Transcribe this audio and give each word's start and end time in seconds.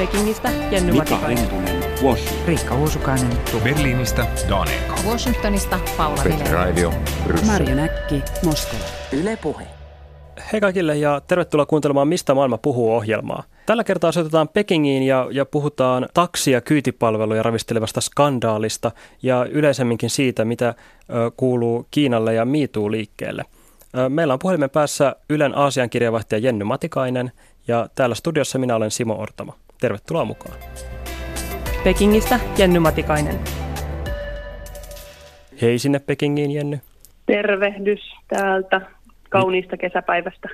Pekingistä 0.00 0.50
Jenny 0.70 0.92
Mika 0.92 1.14
Matikainen. 1.14 1.38
Hentunen, 1.38 2.02
Washington. 2.02 2.46
Riikka 2.46 2.74
Uusukainen, 2.74 3.30
Berliinistä 3.64 4.26
Daniel 4.48 4.80
Washingtonista 5.08 5.80
Paula 5.96 6.22
Vilén. 6.24 6.52
Raivio. 6.52 6.92
Marjo 7.46 7.74
Näkki, 7.74 8.22
Moskova. 8.44 8.82
Yle 9.12 9.38
Puhe. 9.42 9.66
Hei 10.52 10.60
kaikille 10.60 10.96
ja 10.96 11.20
tervetuloa 11.28 11.66
kuuntelemaan 11.66 12.08
Mistä 12.08 12.34
maailma 12.34 12.58
puhuu 12.58 12.94
ohjelmaa. 12.94 13.42
Tällä 13.66 13.84
kertaa 13.84 14.12
soitetaan 14.12 14.48
Pekingiin 14.48 15.02
ja, 15.02 15.28
ja 15.30 15.46
puhutaan 15.46 16.08
taksi- 16.14 16.50
ja 16.50 16.60
kyytipalveluja 16.60 17.42
ravistelevasta 17.42 18.00
skandaalista 18.00 18.90
ja 19.22 19.46
yleisemminkin 19.50 20.10
siitä, 20.10 20.44
mitä 20.44 20.68
ö, 20.68 20.74
kuuluu 21.36 21.86
Kiinalle 21.90 22.34
ja 22.34 22.44
MeToo-liikkeelle. 22.44 23.44
Ö, 23.98 24.08
meillä 24.08 24.32
on 24.32 24.38
puhelimen 24.38 24.70
päässä 24.70 25.16
Ylen 25.30 25.58
Aasian 25.58 25.90
kirjavaihtaja 25.90 26.38
Jenny 26.38 26.64
Matikainen 26.64 27.32
ja 27.68 27.88
täällä 27.94 28.14
studiossa 28.14 28.58
minä 28.58 28.76
olen 28.76 28.90
Simo 28.90 29.14
Ortamo. 29.14 29.52
Tervetuloa 29.80 30.24
mukaan. 30.24 30.54
Pekingistä 31.84 32.40
Jenny 32.58 32.78
Matikainen. 32.78 33.40
Hei 35.62 35.78
sinne 35.78 35.98
Pekingiin, 35.98 36.50
Jenny. 36.50 36.78
tervehdys 37.26 38.00
täältä 38.28 38.80
kauniista 39.28 39.76
kesäpäivästä. 39.76 40.48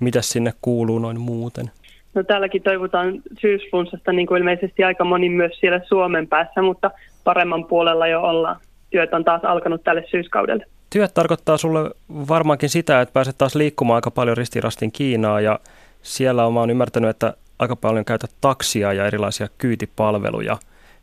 Mitäs 0.00 0.30
sinne 0.30 0.52
kuuluu 0.62 0.98
noin 0.98 1.20
muuten? 1.20 1.70
No 2.14 2.22
täälläkin 2.22 2.62
toivotaan 2.62 3.22
syysflunssasta 3.40 4.12
niin 4.12 4.26
kuin 4.26 4.38
ilmeisesti 4.38 4.84
aika 4.84 5.04
moni 5.04 5.28
myös 5.28 5.52
siellä 5.60 5.80
Suomen 5.88 6.28
päässä, 6.28 6.62
mutta 6.62 6.90
paremman 7.24 7.64
puolella 7.64 8.06
jo 8.06 8.22
ollaan. 8.22 8.56
Työt 8.90 9.14
on 9.14 9.24
taas 9.24 9.44
alkanut 9.44 9.84
tälle 9.84 10.04
syyskaudelle. 10.10 10.66
Työt 10.90 11.14
tarkoittaa 11.14 11.56
sulle 11.56 11.90
varmaankin 12.28 12.68
sitä, 12.68 13.00
että 13.00 13.12
pääset 13.12 13.38
taas 13.38 13.54
liikkumaan 13.54 13.94
aika 13.94 14.10
paljon 14.10 14.36
ristirastin 14.36 14.92
Kiinaa 14.92 15.40
ja 15.40 15.58
siellä 16.02 16.46
on, 16.46 16.52
mä 16.52 16.60
oon 16.60 16.70
ymmärtänyt, 16.70 17.10
että 17.10 17.34
aika 17.62 17.76
paljon 17.76 18.04
käytät 18.04 18.30
taksia 18.40 18.92
ja 18.92 19.06
erilaisia 19.06 19.48
kyytipalveluja. 19.58 20.56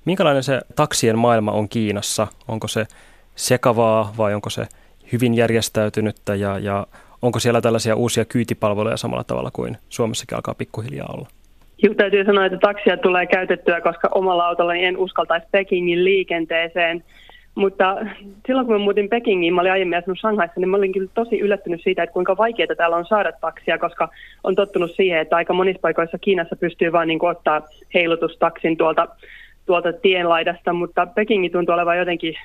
Minkälainen 0.05 0.43
se 0.43 0.61
taksien 0.75 1.17
maailma 1.17 1.51
on 1.51 1.69
Kiinassa? 1.69 2.27
Onko 2.47 2.67
se 2.67 2.85
sekavaa 3.35 4.13
vai 4.17 4.33
onko 4.33 4.49
se 4.49 4.67
hyvin 5.11 5.33
järjestäytynyttä 5.33 6.35
ja, 6.35 6.59
ja 6.59 6.87
onko 7.21 7.39
siellä 7.39 7.61
tällaisia 7.61 7.95
uusia 7.95 8.25
kyytipalveluja 8.25 8.97
samalla 8.97 9.23
tavalla 9.23 9.51
kuin 9.51 9.77
Suomessakin 9.89 10.35
alkaa 10.35 10.53
pikkuhiljaa 10.53 11.13
olla? 11.13 11.27
Juu, 11.83 11.95
täytyy 11.95 12.25
sanoa, 12.25 12.45
että 12.45 12.57
taksia 12.57 12.97
tulee 12.97 13.25
käytettyä, 13.25 13.81
koska 13.81 14.09
omalla 14.11 14.47
autollani 14.47 14.85
en 14.85 14.97
uskaltaisi 14.97 15.47
Pekingin 15.51 16.05
liikenteeseen. 16.05 17.03
Mutta 17.59 17.97
silloin 18.47 18.67
kun 18.67 18.75
mä 18.75 18.79
muutin 18.79 19.09
Pekingiin, 19.09 19.53
mä 19.53 19.61
olin 19.61 19.71
aiemmin 19.71 19.97
asunut 19.97 20.19
Shanghaissa, 20.19 20.59
niin 20.59 20.69
mä 20.69 20.77
olin 20.77 20.91
kyllä 20.91 21.09
tosi 21.13 21.39
yllättynyt 21.39 21.81
siitä, 21.83 22.03
että 22.03 22.13
kuinka 22.13 22.37
vaikeaa 22.37 22.75
täällä 22.77 22.95
on 22.95 23.05
saada 23.05 23.31
taksia, 23.31 23.77
koska 23.77 24.09
on 24.43 24.55
tottunut 24.55 24.91
siihen, 24.91 25.19
että 25.19 25.35
aika 25.35 25.53
monissa 25.53 25.81
paikoissa 25.81 26.17
Kiinassa 26.17 26.55
pystyy 26.55 26.91
vaan 26.91 27.07
niin 27.07 27.19
kuin 27.19 27.29
ottaa 27.29 27.61
heilutustaksin 27.93 28.77
tuolta, 28.77 29.07
tuolta 29.65 29.93
tienlaidasta, 29.93 30.73
mutta 30.73 31.05
Pekingi 31.05 31.49
tuntuu 31.49 31.73
olevan 31.73 31.97
jotenkin 31.97 32.35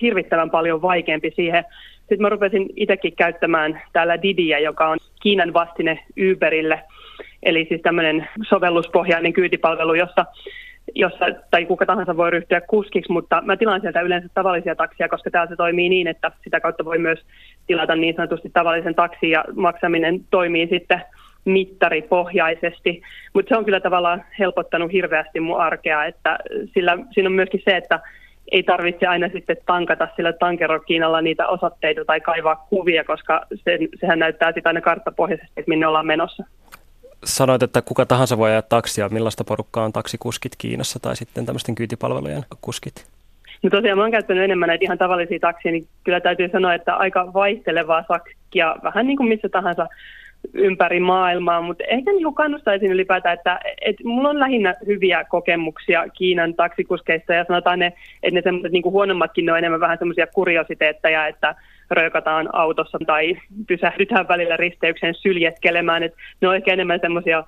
hirvittävän 0.00 0.50
paljon 0.50 0.82
vaikeampi 0.82 1.32
siihen. 1.36 1.64
Sitten 1.98 2.22
mä 2.22 2.28
rupesin 2.28 2.68
itsekin 2.76 3.16
käyttämään 3.16 3.82
täällä 3.92 4.22
Didiä, 4.22 4.58
joka 4.58 4.88
on 4.88 4.98
Kiinan 5.22 5.52
vastine 5.52 5.98
Uberille, 6.30 6.82
eli 7.42 7.66
siis 7.68 7.82
tämmöinen 7.82 8.28
sovelluspohjainen 8.48 9.32
kyytipalvelu, 9.32 9.94
jossa 9.94 10.26
jossa, 10.94 11.24
tai 11.50 11.66
kuka 11.66 11.86
tahansa 11.86 12.16
voi 12.16 12.30
ryhtyä 12.30 12.60
kuskiksi, 12.60 13.12
mutta 13.12 13.42
mä 13.42 13.56
tilaan 13.56 13.80
sieltä 13.80 14.00
yleensä 14.00 14.28
tavallisia 14.34 14.76
taksia, 14.76 15.08
koska 15.08 15.30
täällä 15.30 15.50
se 15.50 15.56
toimii 15.56 15.88
niin, 15.88 16.06
että 16.06 16.30
sitä 16.44 16.60
kautta 16.60 16.84
voi 16.84 16.98
myös 16.98 17.18
tilata 17.66 17.96
niin 17.96 18.14
sanotusti 18.16 18.50
tavallisen 18.52 18.94
taksin 18.94 19.30
ja 19.30 19.44
maksaminen 19.56 20.20
toimii 20.30 20.68
sitten 20.68 21.02
mittaripohjaisesti. 21.44 23.02
Mutta 23.34 23.48
se 23.48 23.58
on 23.58 23.64
kyllä 23.64 23.80
tavallaan 23.80 24.24
helpottanut 24.38 24.92
hirveästi 24.92 25.40
mun 25.40 25.60
arkea, 25.60 26.04
että 26.04 26.38
sillä 26.74 26.98
siinä 27.10 27.28
on 27.28 27.32
myöskin 27.32 27.62
se, 27.64 27.76
että 27.76 28.00
ei 28.52 28.62
tarvitse 28.62 29.06
aina 29.06 29.28
sitten 29.28 29.56
tankata 29.66 30.08
sillä 30.16 30.32
tankerokiinalla 30.32 31.20
niitä 31.20 31.48
osoitteita 31.48 32.04
tai 32.04 32.20
kaivaa 32.20 32.66
kuvia, 32.70 33.04
koska 33.04 33.42
se, 33.54 33.78
sehän 34.00 34.18
näyttää 34.18 34.52
sitten 34.52 34.70
aina 34.70 34.80
karttapohjaisesti, 34.80 35.52
että 35.56 35.68
minne 35.68 35.86
ollaan 35.86 36.06
menossa. 36.06 36.44
Sanoit, 37.24 37.62
että 37.62 37.82
kuka 37.82 38.06
tahansa 38.06 38.38
voi 38.38 38.50
ajaa 38.50 38.62
taksia. 38.62 39.08
Millaista 39.08 39.44
porukkaa 39.44 39.84
on 39.84 39.92
taksikuskit 39.92 40.52
Kiinassa 40.58 40.98
tai 40.98 41.16
sitten 41.16 41.46
tämmöisten 41.46 41.74
kyytipalvelujen 41.74 42.42
kuskit? 42.60 43.06
No 43.62 43.70
tosiaan 43.70 43.98
mä 43.98 44.04
oon 44.04 44.10
käyttänyt 44.10 44.44
enemmän 44.44 44.66
näitä 44.66 44.84
ihan 44.84 44.98
tavallisia 44.98 45.38
taksia, 45.40 45.72
niin 45.72 45.86
kyllä 46.04 46.20
täytyy 46.20 46.48
sanoa, 46.52 46.74
että 46.74 46.94
aika 46.94 47.32
vaihtelevaa 47.34 48.04
sakkia, 48.08 48.76
vähän 48.82 49.06
niin 49.06 49.16
kuin 49.16 49.28
missä 49.28 49.48
tahansa 49.48 49.88
ympäri 50.52 51.00
maailmaa, 51.00 51.62
mutta 51.62 51.84
ehkä 51.88 52.12
niin 52.12 52.34
kannustaisin 52.34 52.92
ylipäätään, 52.92 53.34
että, 53.34 53.60
että 53.80 54.02
mulla 54.04 54.28
on 54.28 54.40
lähinnä 54.40 54.74
hyviä 54.86 55.24
kokemuksia 55.24 56.08
Kiinan 56.08 56.54
taksikuskeissa 56.54 57.34
ja 57.34 57.44
sanotaan 57.44 57.78
ne, 57.78 57.86
että 58.22 58.34
ne 58.34 58.42
semmoiset 58.42 58.72
niin 58.72 58.84
huonommatkin, 58.84 59.46
ne 59.46 59.52
on 59.52 59.58
enemmän 59.58 59.80
vähän 59.80 59.98
semmoisia 59.98 60.26
kuriositeetteja, 60.26 61.26
että 61.26 61.54
röökataan 61.90 62.48
autossa 62.52 62.98
tai 63.06 63.36
pysähdytään 63.68 64.28
välillä 64.28 64.56
risteyksen 64.56 65.14
syljetkelemään, 65.14 66.02
että 66.02 66.18
ne 66.40 66.48
on 66.48 66.56
ehkä 66.56 66.72
enemmän 66.72 67.00
semmoisia 67.00 67.44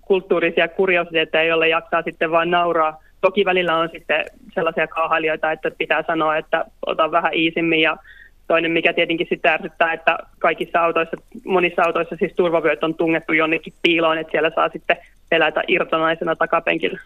kulttuurisia 0.00 0.68
kuriositeetteja, 0.68 1.44
joille 1.44 1.68
jaksaa 1.68 2.02
sitten 2.02 2.30
vaan 2.30 2.50
nauraa. 2.50 3.00
Toki 3.20 3.44
välillä 3.44 3.76
on 3.76 3.88
sitten 3.92 4.24
sellaisia 4.54 4.86
kauhailijoita, 4.86 5.52
että 5.52 5.70
pitää 5.70 6.04
sanoa, 6.06 6.36
että 6.36 6.64
ota 6.86 7.10
vähän 7.10 7.34
iisimmin 7.34 7.80
ja 7.80 7.96
Toinen, 8.46 8.70
mikä 8.70 8.92
tietenkin 8.92 9.26
sitten 9.30 9.52
ärsyttää, 9.52 9.92
että 9.92 10.18
kaikissa 10.38 10.80
autoissa, 10.80 11.16
monissa 11.44 11.82
autoissa 11.82 12.16
siis 12.16 12.32
turvavyöt 12.36 12.84
on 12.84 12.94
tungettu 12.94 13.32
jonnekin 13.32 13.72
piiloon, 13.82 14.18
että 14.18 14.30
siellä 14.30 14.50
saa 14.54 14.68
sitten 14.68 14.96
pelätä 15.30 15.62
irtonaisena 15.68 16.36
takapenkillä. 16.36 17.00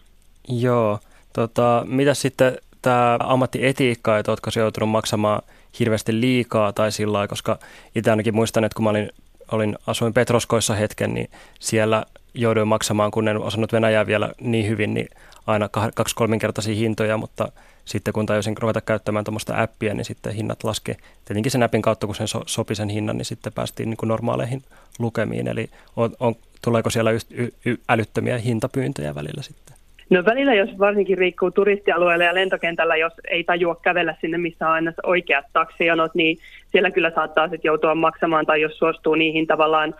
Joo. 0.49 0.99
Tota, 1.33 1.85
mitä 1.87 2.13
sitten 2.13 2.57
tämä 2.81 3.17
ammattietiikka, 3.19 4.17
että 4.17 4.31
oletko 4.31 4.49
joutunut 4.55 4.89
maksamaan 4.89 5.41
hirveästi 5.79 6.21
liikaa 6.21 6.73
tai 6.73 6.91
sillä 6.91 7.27
koska 7.27 7.59
itse 7.95 8.09
ainakin 8.11 8.35
muistan, 8.35 8.63
että 8.63 8.75
kun 8.75 8.83
mä 8.83 8.89
olin, 8.89 9.11
olin 9.51 9.77
asuin 9.87 10.13
Petroskoissa 10.13 10.75
hetken, 10.75 11.13
niin 11.13 11.29
siellä 11.59 12.05
jouduin 12.33 12.67
maksamaan, 12.67 13.11
kun 13.11 13.27
en 13.27 13.37
osannut 13.37 13.73
Venäjää 13.73 14.07
vielä 14.07 14.33
niin 14.41 14.67
hyvin, 14.67 14.93
niin 14.93 15.07
aina 15.47 15.69
kaksi-kolminkertaisia 15.69 16.75
hintoja, 16.75 17.17
mutta 17.17 17.51
sitten 17.85 18.13
kun 18.13 18.25
tajusin 18.25 18.57
ruveta 18.57 18.81
käyttämään 18.81 19.25
tuommoista 19.25 19.61
appia, 19.61 19.93
niin 19.93 20.05
sitten 20.05 20.33
hinnat 20.33 20.63
laskee. 20.63 20.97
Tietenkin 21.25 21.51
sen 21.51 21.63
appin 21.63 21.81
kautta, 21.81 22.07
kun 22.07 22.15
sen 22.15 22.27
so, 22.27 22.43
sopi 22.45 22.75
sen 22.75 22.89
hinnan, 22.89 23.17
niin 23.17 23.25
sitten 23.25 23.53
päästiin 23.53 23.89
niin 23.89 23.97
kuin 23.97 24.07
normaaleihin 24.07 24.63
lukemiin. 24.99 25.47
Eli 25.47 25.69
on, 25.95 26.15
on, 26.19 26.35
tuleeko 26.61 26.89
siellä 26.89 27.11
y, 27.11 27.49
y, 27.65 27.77
älyttömiä 27.89 28.37
hintapyyntöjä 28.37 29.15
välillä 29.15 29.43
sitten? 29.43 29.78
No 30.09 30.25
välillä, 30.25 30.53
jos 30.53 30.69
varsinkin 30.79 31.17
riikkuu 31.17 31.51
turistialueella 31.51 32.23
ja 32.23 32.33
lentokentällä, 32.33 32.95
jos 32.95 33.13
ei 33.27 33.43
tajua 33.43 33.75
kävellä 33.75 34.15
sinne, 34.21 34.37
missä 34.37 34.67
on 34.67 34.73
aina 34.73 34.93
oikeat 35.03 35.45
taksijonot, 35.53 36.15
niin 36.15 36.37
siellä 36.71 36.91
kyllä 36.91 37.11
saattaa 37.15 37.47
sitten 37.47 37.69
joutua 37.69 37.95
maksamaan 37.95 38.45
tai 38.45 38.61
jos 38.61 38.77
suostuu 38.77 39.15
niihin 39.15 39.47
tavallaan, 39.47 39.95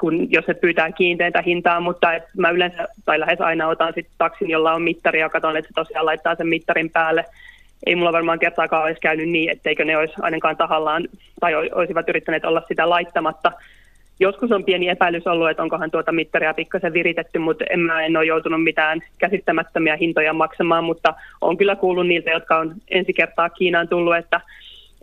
kun, 0.00 0.32
jos 0.32 0.44
se 0.46 0.54
pyytää 0.54 0.92
kiinteintä 0.92 1.42
hintaa, 1.42 1.80
mutta 1.80 2.14
et 2.14 2.22
mä 2.36 2.50
yleensä 2.50 2.88
tai 3.04 3.20
lähes 3.20 3.40
aina 3.40 3.68
otan 3.68 3.92
sitten 3.94 4.14
taksin, 4.18 4.50
jolla 4.50 4.72
on 4.72 4.82
mittari 4.82 5.20
ja 5.20 5.28
katson, 5.28 5.56
että 5.56 5.68
se 5.68 5.74
tosiaan 5.74 6.06
laittaa 6.06 6.34
sen 6.34 6.48
mittarin 6.48 6.90
päälle. 6.90 7.24
Ei 7.86 7.96
mulla 7.96 8.12
varmaan 8.12 8.38
kertaakaan 8.38 8.84
olisi 8.84 9.00
käynyt 9.00 9.28
niin, 9.28 9.50
etteikö 9.50 9.84
ne 9.84 9.96
olisi 9.96 10.14
ainakaan 10.20 10.56
tahallaan 10.56 11.08
tai 11.40 11.54
olisivat 11.54 12.08
yrittäneet 12.08 12.44
olla 12.44 12.62
sitä 12.68 12.90
laittamatta. 12.90 13.52
Joskus 14.20 14.52
on 14.52 14.64
pieni 14.64 14.88
epäilys 14.88 15.26
ollut, 15.26 15.50
että 15.50 15.62
onkohan 15.62 15.90
tuota 15.90 16.12
mittaria 16.12 16.54
pikkasen 16.54 16.92
viritetty, 16.92 17.38
mutta 17.38 17.64
en 17.70 17.80
mä 17.80 18.02
en 18.02 18.16
ole 18.16 18.24
joutunut 18.26 18.62
mitään 18.62 19.00
käsittämättömiä 19.18 19.96
hintoja 19.96 20.32
maksamaan, 20.32 20.84
mutta 20.84 21.14
on 21.40 21.56
kyllä 21.56 21.76
kuullut 21.76 22.06
niiltä, 22.06 22.30
jotka 22.30 22.58
on 22.58 22.74
ensi 22.90 23.12
kertaa 23.12 23.50
Kiinaan 23.50 23.88
tullut, 23.88 24.16
että, 24.16 24.40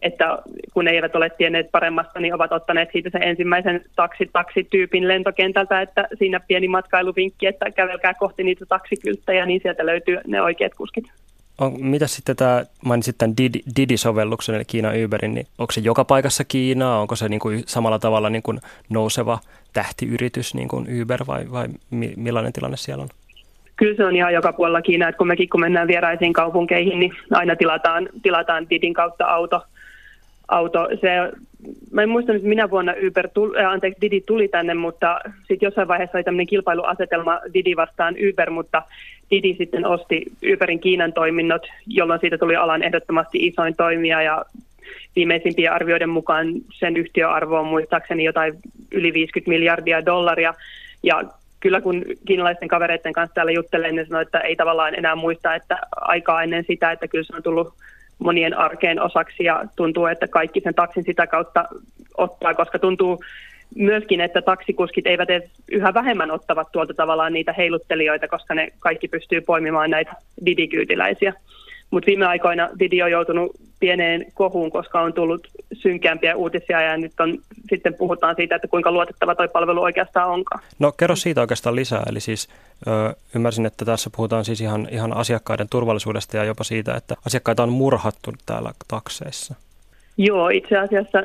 että 0.02 0.38
kun 0.74 0.88
eivät 0.88 1.16
ole 1.16 1.30
tienneet 1.30 1.72
paremmasta, 1.72 2.20
niin 2.20 2.34
ovat 2.34 2.52
ottaneet 2.52 2.90
siitä 2.92 3.09
sen 3.09 3.24
ensimmäisen 3.24 3.81
taksi, 3.96 4.30
taksityypin 4.34 5.08
lentokentältä, 5.08 5.81
että 5.81 6.08
siinä 6.18 6.40
pieni 6.40 6.68
matkailuvinkki, 6.68 7.47
että 7.47 7.72
kävelkää 7.72 8.14
kohti 8.14 8.44
niitä 8.44 8.66
taksikylttejä, 8.66 9.46
niin 9.46 9.62
sieltä 9.62 9.85
löytyy 9.85 10.17
ne 10.28 10.41
oikeat 10.41 10.73
kuskit. 10.76 11.05
On, 11.59 11.73
mitä 11.79 12.08
sitten 12.08 12.35
tämä, 12.35 12.66
mainitsit 12.85 13.17
tämän 13.17 13.35
Didi-sovelluksen, 13.76 14.56
eli 14.56 14.66
Kiinan 14.66 15.03
Uberin, 15.06 15.34
niin 15.34 15.47
onko 15.58 15.72
se 15.72 15.82
joka 15.82 16.06
paikassa 16.06 16.44
Kiinaa? 16.44 17.02
Onko 17.02 17.16
se 17.16 17.29
niin 17.29 17.40
kuin 17.40 17.64
samalla 17.66 18.00
tavalla 18.00 18.29
niin 18.29 18.44
kuin 18.44 18.59
nouseva 18.90 19.40
tähtiyritys 19.73 20.56
niin 20.56 20.67
kuin 20.67 21.02
Uber 21.02 21.20
vai, 21.28 21.46
vai 21.52 21.67
millainen 22.16 22.53
tilanne 22.53 22.78
siellä 22.78 23.02
on? 23.02 23.09
Kyllä 23.76 23.96
se 23.96 24.06
on 24.06 24.16
ihan 24.16 24.34
joka 24.34 24.53
puolella 24.53 24.82
Kiinaa, 24.82 25.09
että 25.09 25.17
kun 25.17 25.28
mekin 25.28 25.50
kun 25.50 25.61
mennään 25.61 25.88
vieraisiin 25.88 26.34
kaupunkeihin, 26.34 27.00
niin 27.00 27.14
aina 27.32 27.56
tilataan, 27.56 28.09
tilataan 28.23 28.70
Didin 28.70 28.94
kautta 28.94 29.26
auto. 29.26 29.62
auto. 30.47 30.88
Se, 31.02 31.09
mä 31.91 32.03
en 32.03 32.09
muista, 32.09 32.34
että 32.34 32.47
minä 32.47 32.70
vuonna 32.70 32.94
Uber 33.08 33.29
tuli, 33.34 33.59
äh, 33.59 33.72
anteeksi, 33.72 34.02
Didi 34.02 34.22
tuli 34.22 34.47
tänne, 34.47 34.73
mutta 34.73 35.20
sitten 35.47 35.67
jossain 35.67 35.88
vaiheessa 35.88 36.17
oli 36.17 36.23
tämmöinen 36.23 36.47
kilpailuasetelma 36.47 37.40
Didi 37.53 37.76
vastaan 37.76 38.16
Uber, 38.29 38.50
mutta 38.50 38.84
Didi 39.31 39.55
sitten 39.58 39.85
osti 39.85 40.26
Uberin 40.53 40.79
Kiinan 40.79 41.14
toiminnot, 41.14 41.67
jolloin 41.87 42.20
siitä 42.20 42.37
tuli 42.37 42.55
alan 42.55 42.84
ehdottomasti 42.84 43.37
isoin 43.47 43.76
toimija 43.76 44.22
ja 44.22 44.46
viimeisimpien 45.16 45.72
arvioiden 45.72 46.09
mukaan 46.09 46.47
sen 46.72 46.97
yhtiöarvo 46.97 47.59
on 47.59 47.67
muistaakseni 47.67 48.23
jotain 48.23 48.53
yli 48.91 49.14
50 49.14 49.49
miljardia 49.49 50.05
dollaria. 50.05 50.53
Ja 51.03 51.23
kyllä 51.59 51.81
kun 51.81 52.05
kiinalaisten 52.28 52.67
kavereiden 52.67 53.14
kanssa 53.14 53.34
täällä 53.34 53.52
juttelen, 53.52 53.96
niin 53.96 54.08
sanoo, 54.08 54.22
että 54.22 54.40
ei 54.40 54.55
tavallaan 54.55 54.96
enää 54.96 55.16
muista, 55.16 55.55
että 55.55 55.78
aikaa 55.96 56.43
ennen 56.43 56.64
sitä, 56.67 56.91
että 56.91 57.08
kyllä 57.08 57.23
se 57.23 57.35
on 57.35 57.43
tullut 57.43 57.73
monien 58.20 58.58
arkeen 58.58 59.02
osaksi 59.02 59.43
ja 59.43 59.64
tuntuu, 59.76 60.05
että 60.05 60.28
kaikki 60.28 60.61
sen 60.61 60.76
taksin 60.76 61.03
sitä 61.03 61.28
kautta 61.28 61.66
ottaa, 62.17 62.53
koska 62.53 62.79
tuntuu 62.79 63.23
myöskin, 63.75 64.21
että 64.21 64.41
taksikuskit 64.41 65.07
eivät 65.07 65.29
edes 65.29 65.49
yhä 65.71 65.93
vähemmän 65.93 66.31
ottavat 66.31 66.71
tuolta 66.71 66.93
tavallaan 66.93 67.33
niitä 67.33 67.53
heiluttelijoita, 67.53 68.27
koska 68.27 68.55
ne 68.55 68.73
kaikki 68.79 69.07
pystyy 69.07 69.41
poimimaan 69.41 69.89
näitä 69.89 70.13
didikyytiläisiä. 70.45 71.33
Mutta 71.91 72.07
viime 72.07 72.25
aikoina 72.25 72.69
Didi 72.79 73.01
on 73.01 73.11
joutunut 73.11 73.51
pieneen 73.79 74.25
kohuun, 74.33 74.71
koska 74.71 75.01
on 75.01 75.13
tullut 75.13 75.47
synkeämpiä 75.73 76.35
uutisia 76.35 76.81
ja 76.81 76.97
nyt 76.97 77.19
on, 77.19 77.37
sitten 77.69 77.93
puhutaan 77.93 78.35
siitä, 78.35 78.55
että 78.55 78.67
kuinka 78.67 78.91
luotettava 78.91 79.35
tuo 79.35 79.47
palvelu 79.47 79.81
oikeastaan 79.81 80.29
onkaan. 80.29 80.63
No 80.79 80.91
kerro 80.91 81.16
siitä 81.16 81.41
oikeastaan 81.41 81.75
lisää. 81.75 82.03
Eli 82.09 82.19
siis 82.19 82.49
ö, 82.87 83.13
ymmärsin, 83.35 83.66
että 83.66 83.85
tässä 83.85 84.09
puhutaan 84.16 84.45
siis 84.45 84.61
ihan, 84.61 84.87
ihan 84.91 85.17
asiakkaiden 85.17 85.67
turvallisuudesta 85.69 86.37
ja 86.37 86.43
jopa 86.43 86.63
siitä, 86.63 86.95
että 86.95 87.16
asiakkaita 87.25 87.63
on 87.63 87.69
murhattu 87.69 88.33
täällä 88.45 88.71
takseissa. 88.87 89.55
Joo, 90.17 90.49
itse 90.49 90.77
asiassa 90.77 91.23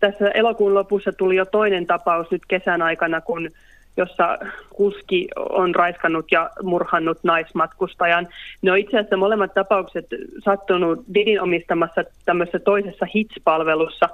tässä 0.00 0.30
elokuun 0.30 0.74
lopussa 0.74 1.12
tuli 1.12 1.36
jo 1.36 1.44
toinen 1.44 1.86
tapaus 1.86 2.30
nyt 2.30 2.42
kesän 2.48 2.82
aikana, 2.82 3.20
kun 3.20 3.50
jossa 3.96 4.38
kuski 4.70 5.28
on 5.50 5.74
raiskannut 5.74 6.32
ja 6.32 6.50
murhannut 6.62 7.18
naismatkustajan. 7.22 8.28
Ne 8.62 8.72
on 8.72 8.78
itse 8.78 8.98
asiassa 8.98 9.16
molemmat 9.16 9.54
tapaukset 9.54 10.06
sattunut 10.44 11.04
Didin 11.14 11.42
omistamassa 11.42 12.04
tämmöisessä 12.24 12.58
toisessa 12.58 13.06
HITS-palvelussa. 13.14 14.08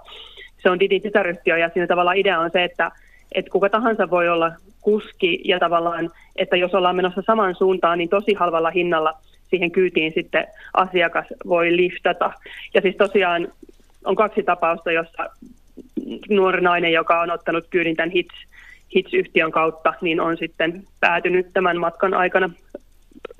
Se 0.62 0.70
on 0.70 0.81
Didin 0.81 1.02
tytäryhtiö 1.02 1.58
ja 1.58 1.70
siinä 1.72 1.87
tavallaan 1.87 2.16
idea 2.16 2.40
on 2.40 2.50
se, 2.50 2.64
että, 2.64 2.90
että 3.32 3.50
kuka 3.50 3.69
tahansa 3.69 4.10
voi 4.10 4.28
olla 4.28 4.52
kuski 4.80 5.40
ja 5.44 5.58
tavallaan, 5.58 6.10
että 6.37 6.56
jos 6.56 6.75
ollaan 6.75 6.96
menossa 6.96 7.22
samaan 7.26 7.54
suuntaan, 7.54 7.98
niin 7.98 8.08
tosi 8.08 8.34
halvalla 8.34 8.70
hinnalla 8.70 9.14
siihen 9.50 9.70
kyytiin 9.70 10.12
sitten 10.14 10.46
asiakas 10.75 11.26
voi 11.48 11.76
liftata. 11.76 12.32
Ja 12.75 12.80
siis 12.80 12.96
tosiaan 12.96 13.48
on 14.04 14.16
kaksi 14.16 14.42
tapausta, 14.42 14.92
jossa 14.92 15.30
nuori 16.28 16.60
nainen, 16.60 16.92
joka 16.92 17.20
on 17.20 17.30
ottanut 17.30 17.66
kyydin 17.70 17.96
tämän 17.96 18.10
HITS 18.10 18.34
HITS-yhtiön 18.94 19.50
kautta, 19.50 19.94
niin 20.00 20.20
on 20.20 20.36
sitten 20.36 20.82
päätynyt 21.00 21.46
tämän 21.52 21.78
matkan 21.78 22.14
aikana 22.14 22.50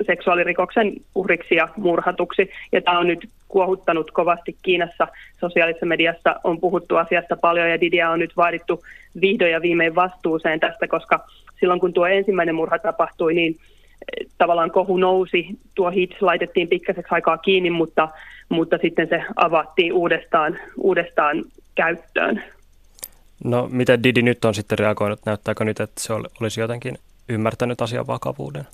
seksuaalirikoksen 0.07 0.93
uhriksi 1.15 1.55
ja 1.55 1.69
murhatuksi. 1.77 2.51
Ja 2.73 2.83
tämä 2.83 2.99
on 2.99 3.07
nyt 3.07 3.29
kuohuttanut 3.49 4.11
kovasti 4.11 4.57
Kiinassa. 4.63 5.09
Sosiaalisessa 5.41 5.87
mediassa 5.87 6.41
on 6.45 6.61
puhuttu 6.61 6.97
asiasta 6.97 7.37
paljon 7.37 7.71
ja 7.71 7.81
Didia 7.81 8.11
on 8.11 8.19
nyt 8.19 8.37
vaadittu 8.37 8.83
vihdoin 9.21 9.53
ja 9.53 9.63
viimein 9.63 9.95
vastuuseen 9.95 10.61
tästä, 10.61 10.89
koska 10.89 11.27
silloin 11.61 11.81
kun 11.81 11.93
tuo 11.93 12.07
ensimmäinen 12.07 12.55
murha 12.55 12.79
tapahtui, 12.79 13.35
niin 13.35 13.57
eh, 13.57 14.27
tavallaan 14.39 14.71
kohu 14.71 14.97
nousi. 14.97 15.47
Tuo 15.75 15.91
HITS 15.91 16.23
laitettiin 16.23 16.69
pikkaseksi 16.69 17.15
aikaa 17.15 17.39
kiinni, 17.39 17.71
mutta, 17.71 18.09
mutta 18.49 18.79
sitten 18.83 19.09
se 19.09 19.23
avattiin 19.37 19.93
uudestaan, 19.93 20.59
uudestaan 20.77 21.45
käyttöön. 21.75 22.43
No 23.45 23.69
miten 23.73 24.03
Didi 24.03 24.23
nyt 24.23 24.45
on 24.45 24.55
sitten 24.55 24.79
reagoinut? 24.79 25.21
Näyttääkö 25.27 25.65
nyt, 25.65 25.81
että 25.81 26.01
se 26.01 26.13
olisi 26.41 26.61
jotenkin 26.61 26.99
ymmärtänyt 27.29 27.83
asian 27.83 28.07
vakavuuden? 28.07 28.67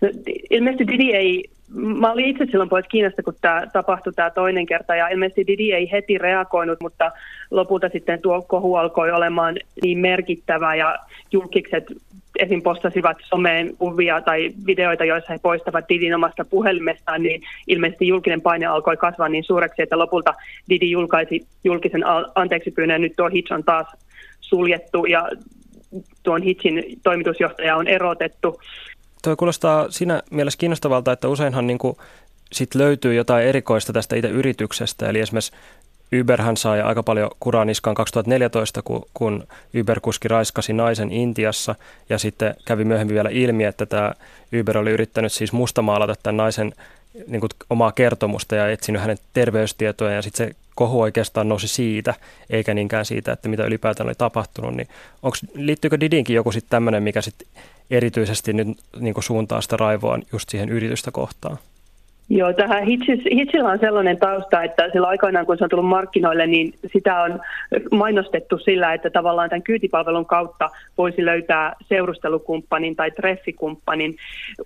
No, 0.00 0.08
ilmeisesti 0.50 0.86
Didi 0.86 1.12
ei, 1.12 1.44
mä 1.74 2.12
olin 2.12 2.26
itse 2.26 2.46
silloin 2.50 2.68
pois 2.68 2.86
Kiinasta, 2.88 3.22
kun 3.22 3.34
tämä 3.40 3.66
tapahtui 3.72 4.12
tämä 4.12 4.30
toinen 4.30 4.66
kerta, 4.66 4.96
ja 4.96 5.08
ilmeisesti 5.08 5.46
Didi 5.46 5.72
ei 5.72 5.90
heti 5.92 6.18
reagoinut, 6.18 6.80
mutta 6.80 7.12
lopulta 7.50 7.88
sitten 7.88 8.22
tuo 8.22 8.42
kohu 8.42 8.74
alkoi 8.74 9.10
olemaan 9.10 9.56
niin 9.82 9.98
merkittävä, 9.98 10.74
ja 10.74 10.98
julkikset 11.32 11.84
esim. 12.38 12.62
postasivat 12.62 13.16
someen 13.28 13.76
kuvia 13.76 14.20
tai 14.20 14.50
videoita, 14.66 15.04
joissa 15.04 15.32
he 15.32 15.38
poistavat 15.42 15.88
Didin 15.88 16.14
omasta 16.14 16.44
puhelimestaan, 16.44 17.22
niin 17.22 17.42
ilmeisesti 17.66 18.08
julkinen 18.08 18.40
paine 18.40 18.66
alkoi 18.66 18.96
kasvaa 18.96 19.28
niin 19.28 19.44
suureksi, 19.44 19.82
että 19.82 19.98
lopulta 19.98 20.34
Didi 20.68 20.90
julkaisi 20.90 21.46
julkisen 21.64 22.02
anteeksi 22.34 22.70
pyynnön, 22.70 23.00
nyt 23.00 23.12
tuo 23.16 23.28
Hitch 23.28 23.52
on 23.52 23.64
taas 23.64 23.86
suljettu 24.40 25.04
ja 25.04 25.28
tuon 26.22 26.42
Hitchin 26.42 26.84
toimitusjohtaja 27.02 27.76
on 27.76 27.88
erotettu. 27.88 28.60
Tuo 29.24 29.36
kuulostaa 29.36 29.90
siinä 29.90 30.22
mielessä 30.30 30.58
kiinnostavalta, 30.58 31.12
että 31.12 31.28
useinhan 31.28 31.66
niin 31.66 31.78
kuin 31.78 31.96
sit 32.52 32.74
löytyy 32.74 33.14
jotain 33.14 33.46
erikoista 33.46 33.92
tästä 33.92 34.16
itse 34.16 34.28
yrityksestä. 34.28 35.08
Eli 35.08 35.20
esimerkiksi 35.20 35.52
Uberhän 36.20 36.56
sai 36.56 36.80
aika 36.80 37.02
paljon 37.02 37.30
kuraniskaan 37.40 37.94
2014, 37.94 38.82
kun, 38.82 39.06
kun 39.14 39.46
Uber-kuski 39.80 40.28
raiskasi 40.28 40.72
naisen 40.72 41.12
Intiassa 41.12 41.74
ja 42.08 42.18
sitten 42.18 42.54
kävi 42.64 42.84
myöhemmin 42.84 43.14
vielä 43.14 43.28
ilmi, 43.32 43.64
että 43.64 43.86
tämä 43.86 44.12
Uber 44.60 44.78
oli 44.78 44.90
yrittänyt 44.90 45.32
siis 45.32 45.52
mustamaalata 45.52 46.14
tämän 46.22 46.36
naisen 46.36 46.72
niin 47.26 47.40
kuin, 47.40 47.50
omaa 47.70 47.92
kertomusta 47.92 48.56
ja 48.56 48.70
etsinyt 48.70 49.02
hänen 49.02 49.18
terveystietoja 49.32 50.12
ja 50.12 50.22
sitten 50.22 50.46
se 50.46 50.54
kohu 50.74 51.00
oikeastaan 51.00 51.48
nousi 51.48 51.68
siitä, 51.68 52.14
eikä 52.50 52.74
niinkään 52.74 53.04
siitä, 53.04 53.32
että 53.32 53.48
mitä 53.48 53.64
ylipäätään 53.64 54.06
oli 54.08 54.14
tapahtunut. 54.18 54.74
Niin 54.74 54.88
onks, 55.22 55.40
liittyykö 55.54 56.00
Didinkin 56.00 56.36
joku 56.36 56.52
sitten 56.52 56.70
tämmöinen, 56.70 57.02
mikä 57.02 57.20
sitten 57.20 57.48
erityisesti 57.90 58.52
nyt 58.52 58.68
niin 58.98 59.14
kuin 59.14 59.24
suuntaa 59.24 59.60
sitä 59.60 59.76
raivoa 59.76 60.18
just 60.32 60.48
siihen 60.48 60.68
yritystä 60.68 61.10
kohtaan? 61.10 61.58
Joo, 62.30 62.52
tähän 62.52 62.84
Hitchis, 62.84 63.20
Hitchillä 63.32 63.70
on 63.70 63.78
sellainen 63.78 64.18
tausta, 64.18 64.62
että 64.62 64.88
silloin 64.92 65.10
aikoinaan 65.10 65.46
kun 65.46 65.58
se 65.58 65.64
on 65.64 65.70
tullut 65.70 65.88
markkinoille, 65.88 66.46
niin 66.46 66.74
sitä 66.92 67.22
on 67.22 67.40
mainostettu 67.90 68.58
sillä, 68.58 68.94
että 68.94 69.10
tavallaan 69.10 69.50
tämän 69.50 69.62
kyytipalvelun 69.62 70.26
kautta 70.26 70.70
voisi 70.98 71.24
löytää 71.24 71.72
seurustelukumppanin 71.88 72.96
tai 72.96 73.10
treffikumppanin. 73.10 74.16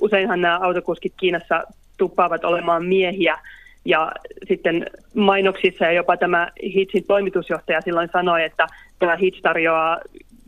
Useinhan 0.00 0.40
nämä 0.40 0.58
autokuskit 0.58 1.12
Kiinassa 1.16 1.64
tuppaavat 1.98 2.44
olemaan 2.44 2.84
miehiä, 2.84 3.38
ja 3.84 4.12
sitten 4.48 4.86
mainoksissa 5.14 5.84
ja 5.84 5.92
jopa 5.92 6.16
tämä 6.16 6.48
Hitchin 6.62 7.04
toimitusjohtaja 7.04 7.80
silloin 7.80 8.08
sanoi, 8.12 8.44
että 8.44 8.66
tämä 8.98 9.16
Hitch 9.16 9.42
tarjoaa 9.42 10.00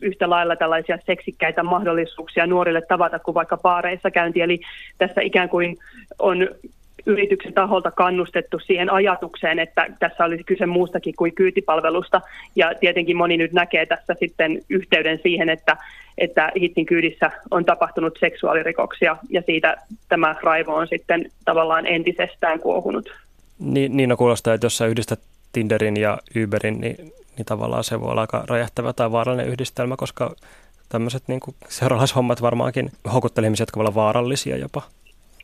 yhtä 0.03 0.31
lailla 0.31 0.57
tällaisia 0.57 0.99
seksikkäitä 1.07 1.63
mahdollisuuksia 1.63 2.47
nuorille 2.47 2.83
tavata 2.83 3.19
kuin 3.19 3.35
vaikka 3.35 3.57
paareissa 3.57 4.11
käynti. 4.11 4.41
Eli 4.41 4.61
tässä 4.99 5.21
ikään 5.21 5.49
kuin 5.49 5.77
on 6.19 6.49
yrityksen 7.07 7.55
taholta 7.55 7.91
kannustettu 7.91 8.59
siihen 8.59 8.93
ajatukseen, 8.93 9.59
että 9.59 9.87
tässä 9.99 10.25
olisi 10.25 10.45
kyse 10.45 10.67
muustakin 10.67 11.15
kuin 11.17 11.35
kyytipalvelusta. 11.35 12.21
Ja 12.57 12.75
tietenkin 12.81 13.17
moni 13.17 13.37
nyt 13.37 13.53
näkee 13.53 13.87
tässä 13.87 14.15
sitten 14.21 14.63
yhteyden 14.69 15.19
siihen, 15.23 15.49
että, 15.49 15.77
että 16.19 16.53
Hittin 16.61 16.87
kyydissä 16.87 17.31
on 17.51 17.65
tapahtunut 17.65 18.19
seksuaalirikoksia 18.21 19.17
ja 19.31 19.43
siitä 19.47 19.77
tämä 20.09 20.37
raivo 20.43 20.75
on 20.75 20.89
sitten 20.89 21.31
tavallaan 21.45 21.87
entisestään 21.87 22.61
kuohunut. 22.61 23.15
Niin, 23.59 23.97
niin 23.97 24.09
no 24.09 24.17
kuulostaa, 24.17 24.55
että 24.55 24.67
jos 24.67 24.77
sä 24.77 24.87
yhdistät 24.87 25.21
Tinderin 25.53 25.97
ja 25.97 26.19
Uberin, 26.43 26.81
niin, 26.81 26.97
niin 27.37 27.47
tavallaan 27.47 27.85
se 27.85 28.01
voi 28.01 28.11
olla 28.11 28.21
aika 28.21 28.45
räjähtävä 28.49 28.93
tai 28.93 29.13
vaarallinen 29.13 29.49
yhdistelmä, 29.49 29.97
koska 29.97 30.35
tämmöiset 30.89 31.23
niin 31.27 31.41
seuralashommat 31.69 32.43
varmaankin 32.43 32.91
houkuttelemisia, 33.13 33.63
jotka 33.63 33.79
voivat 33.79 33.89
olla 33.89 34.05
vaarallisia 34.05 34.57
jopa. 34.57 34.83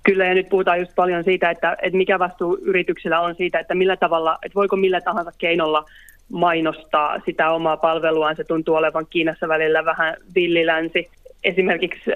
Kyllä, 0.02 0.24
ja 0.24 0.34
nyt 0.34 0.48
puhutaan 0.48 0.80
just 0.80 0.94
paljon 0.94 1.24
siitä, 1.24 1.50
että, 1.50 1.76
että 1.82 1.96
mikä 1.96 2.18
vastuu 2.18 2.58
yrityksillä 2.62 3.20
on 3.20 3.34
siitä, 3.34 3.58
että 3.58 3.74
millä 3.74 3.96
tavalla, 3.96 4.38
että 4.42 4.54
voiko 4.54 4.76
millä 4.76 5.00
tahansa 5.00 5.32
keinolla 5.38 5.84
mainostaa 6.32 7.20
sitä 7.26 7.50
omaa 7.50 7.76
palveluaan. 7.76 8.36
Se 8.36 8.44
tuntuu 8.44 8.74
olevan 8.74 9.06
Kiinassa 9.10 9.48
välillä 9.48 9.84
vähän 9.84 10.16
villilänsi. 10.34 11.08
Esimerkiksi 11.44 12.10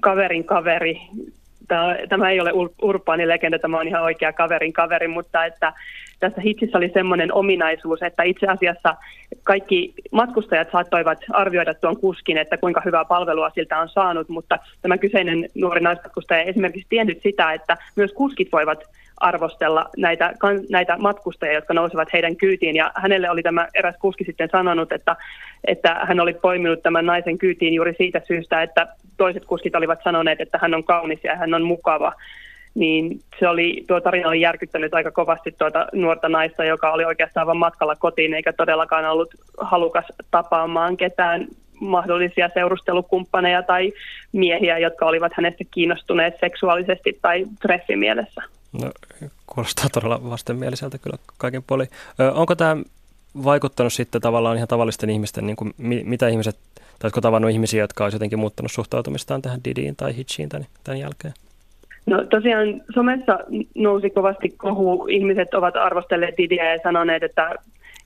kaverin 0.00 0.44
kaveri 0.44 1.00
tämä, 2.08 2.30
ei 2.30 2.40
ole 2.40 2.50
urbaani 2.82 3.28
legenda, 3.28 3.58
tämä 3.58 3.78
on 3.78 3.88
ihan 3.88 4.02
oikea 4.02 4.32
kaverin 4.32 4.72
kaveri, 4.72 5.08
mutta 5.08 5.44
että 5.44 5.72
tässä 6.20 6.40
hitsissä 6.40 6.78
oli 6.78 6.90
semmoinen 6.94 7.32
ominaisuus, 7.32 8.02
että 8.02 8.22
itse 8.22 8.46
asiassa 8.46 8.96
kaikki 9.42 9.94
matkustajat 10.10 10.68
saattoivat 10.72 11.18
arvioida 11.30 11.74
tuon 11.74 11.96
kuskin, 11.96 12.38
että 12.38 12.56
kuinka 12.56 12.82
hyvää 12.84 13.04
palvelua 13.04 13.50
siltä 13.50 13.78
on 13.78 13.88
saanut, 13.88 14.28
mutta 14.28 14.58
tämä 14.82 14.98
kyseinen 14.98 15.48
nuori 15.54 15.80
naismatkustaja 15.80 16.40
ei 16.40 16.48
esimerkiksi 16.48 16.86
tiennyt 16.88 17.22
sitä, 17.22 17.52
että 17.52 17.76
myös 17.96 18.12
kuskit 18.12 18.48
voivat 18.52 18.84
arvostella 19.16 19.90
näitä, 19.96 20.32
näitä 20.70 20.96
matkustajia, 20.98 21.54
jotka 21.54 21.74
nousevat 21.74 22.12
heidän 22.12 22.36
kyytiin. 22.36 22.76
Ja 22.76 22.92
hänelle 22.94 23.30
oli 23.30 23.42
tämä 23.42 23.68
eräs 23.74 23.94
kuski 24.00 24.24
sitten 24.24 24.48
sanonut, 24.52 24.92
että, 24.92 25.16
että 25.64 25.94
hän 26.02 26.20
oli 26.20 26.34
poiminut 26.34 26.82
tämän 26.82 27.06
naisen 27.06 27.38
kyytiin 27.38 27.74
juuri 27.74 27.94
siitä 27.98 28.20
syystä, 28.26 28.62
että 28.62 28.86
toiset 29.16 29.44
kuskit 29.44 29.74
olivat 29.74 29.98
sanoneet, 30.04 30.40
että 30.40 30.58
hän 30.62 30.74
on 30.74 30.84
kaunis 30.84 31.20
ja 31.24 31.36
hän 31.36 31.54
on 31.54 31.62
mukava. 31.62 32.12
Niin 32.74 33.20
se 33.38 33.48
oli, 33.48 33.84
tuo 33.88 34.00
tarina 34.00 34.28
oli 34.28 34.40
järkyttänyt 34.40 34.94
aika 34.94 35.10
kovasti 35.10 35.52
tuota 35.58 35.86
nuorta 35.92 36.28
naista, 36.28 36.64
joka 36.64 36.92
oli 36.92 37.04
oikeastaan 37.04 37.46
vain 37.46 37.58
matkalla 37.58 37.96
kotiin, 37.96 38.34
eikä 38.34 38.52
todellakaan 38.52 39.04
ollut 39.04 39.34
halukas 39.60 40.04
tapaamaan 40.30 40.96
ketään 40.96 41.46
mahdollisia 41.80 42.50
seurustelukumppaneja 42.54 43.62
tai 43.62 43.92
miehiä, 44.32 44.78
jotka 44.78 45.06
olivat 45.06 45.32
hänestä 45.36 45.64
kiinnostuneet 45.70 46.34
seksuaalisesti 46.40 47.18
tai 47.22 47.46
treffimielessä. 47.62 48.42
No, 48.82 48.90
kuulostaa 49.46 49.88
todella 49.92 50.30
vastenmieliseltä 50.30 50.98
kyllä 50.98 51.16
kaiken 51.38 51.62
puolin. 51.62 51.88
Onko 52.34 52.54
tämä 52.54 52.76
vaikuttanut 53.44 53.92
sitten 53.92 54.20
tavallaan 54.20 54.56
ihan 54.56 54.68
tavallisten 54.68 55.10
ihmisten, 55.10 55.46
niin 55.46 55.56
kuin, 55.56 55.74
mitä 56.04 56.28
ihmiset 56.28 56.56
tai 56.74 57.06
oletko 57.06 57.20
tavannut 57.20 57.50
ihmisiä, 57.50 57.82
jotka 57.82 58.04
olisivat 58.04 58.20
jotenkin 58.20 58.38
muuttanut 58.38 58.72
suhtautumistaan 58.72 59.42
tähän 59.42 59.60
Didiin 59.64 59.96
tai 59.96 60.16
Hitchiin 60.16 60.48
tämän, 60.48 60.66
tämän 60.84 61.00
jälkeen? 61.00 61.34
No 62.06 62.24
tosiaan 62.24 62.82
somessa 62.94 63.38
nousi 63.74 64.10
kovasti 64.10 64.48
kohu. 64.56 65.06
Ihmiset 65.06 65.54
ovat 65.54 65.76
arvostelleet 65.76 66.36
Didiä 66.38 66.72
ja 66.72 66.80
sanoneet, 66.82 67.22
että, 67.22 67.54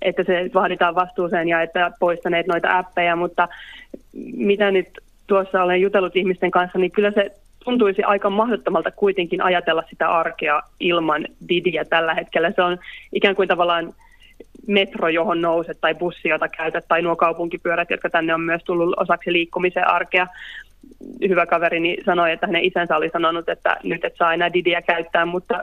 että 0.02 0.22
se 0.24 0.50
vaaditaan 0.54 0.94
vastuuseen 0.94 1.48
ja 1.48 1.62
että 1.62 1.92
poistaneet 2.00 2.46
noita 2.46 2.78
appeja, 2.78 3.16
mutta 3.16 3.48
mitä 4.36 4.70
nyt 4.70 4.88
tuossa 5.26 5.62
olen 5.62 5.80
jutellut 5.80 6.16
ihmisten 6.16 6.50
kanssa, 6.50 6.78
niin 6.78 6.90
kyllä 6.90 7.10
se 7.10 7.30
tuntuisi 7.64 8.02
aika 8.02 8.30
mahdottomalta 8.30 8.90
kuitenkin 8.90 9.42
ajatella 9.42 9.82
sitä 9.90 10.08
arkea 10.08 10.62
ilman 10.80 11.26
Didiä 11.48 11.84
tällä 11.84 12.14
hetkellä. 12.14 12.50
Se 12.50 12.62
on 12.62 12.78
ikään 13.12 13.36
kuin 13.36 13.48
tavallaan 13.48 13.92
metro, 14.66 15.08
johon 15.08 15.40
nouset, 15.40 15.78
tai 15.80 15.94
bussi, 15.94 16.28
jota 16.28 16.48
käytät, 16.48 16.84
tai 16.88 17.02
nuo 17.02 17.16
kaupunkipyörät, 17.16 17.90
jotka 17.90 18.10
tänne 18.10 18.34
on 18.34 18.40
myös 18.40 18.64
tullut 18.64 18.94
osaksi 19.00 19.32
liikkumisen 19.32 19.88
arkea. 19.88 20.26
Hyvä 21.28 21.46
kaverini 21.46 21.96
sanoi, 22.06 22.32
että 22.32 22.46
hänen 22.46 22.64
isänsä 22.64 22.96
oli 22.96 23.10
sanonut, 23.10 23.48
että 23.48 23.76
nyt 23.82 24.04
et 24.04 24.16
saa 24.16 24.34
enää 24.34 24.52
Didiä 24.52 24.82
käyttää, 24.82 25.26
mutta 25.26 25.62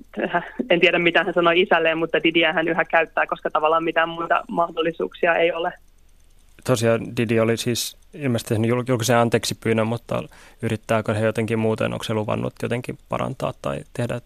en 0.70 0.80
tiedä 0.80 0.98
mitä 0.98 1.24
hän 1.24 1.34
sanoi 1.34 1.60
isälleen, 1.60 1.98
mutta 1.98 2.22
Didiä 2.22 2.52
hän 2.52 2.68
yhä 2.68 2.84
käyttää, 2.84 3.26
koska 3.26 3.50
tavallaan 3.50 3.84
mitään 3.84 4.08
muita 4.08 4.44
mahdollisuuksia 4.48 5.34
ei 5.34 5.52
ole. 5.52 5.72
Tosiaan 6.70 7.16
Didi 7.16 7.40
oli 7.40 7.56
siis 7.56 7.96
ilmeisesti 8.14 8.54
tehnyt 8.54 8.70
julkisen 8.88 9.16
anteeksi 9.16 9.54
pyynnön, 9.62 9.86
mutta 9.86 10.22
yrittääkö 10.62 11.14
he 11.14 11.26
jotenkin 11.26 11.58
muuten, 11.58 11.92
onko 11.92 12.04
se 12.04 12.14
luvannut 12.14 12.52
jotenkin 12.62 12.98
parantaa 13.08 13.52
tai 13.62 13.78
tehdä 13.92 14.20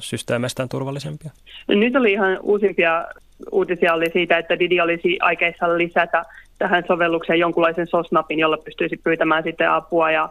systeemeistään 0.00 0.68
turvallisempia? 0.68 1.30
Nyt 1.68 1.96
oli 1.96 2.12
ihan 2.12 2.38
uusimpia 2.42 3.04
uutisia 3.52 3.94
oli 3.94 4.10
siitä, 4.12 4.38
että 4.38 4.58
Didi 4.58 4.80
olisi 4.80 5.18
aikeissa 5.20 5.78
lisätä 5.78 6.24
tähän 6.58 6.84
sovellukseen 6.86 7.38
jonkunlaisen 7.38 7.86
sosnapin, 7.86 8.38
jolla 8.38 8.56
pystyisi 8.56 8.96
pyytämään 8.96 9.42
sitten 9.42 9.70
apua 9.70 10.10
ja 10.10 10.28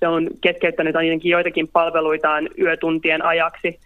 se 0.00 0.08
on 0.08 0.28
keskeyttänyt 0.40 0.96
ainakin 0.96 1.30
joitakin 1.30 1.68
palveluitaan 1.68 2.48
yötuntien 2.60 3.24
ajaksi. 3.24 3.78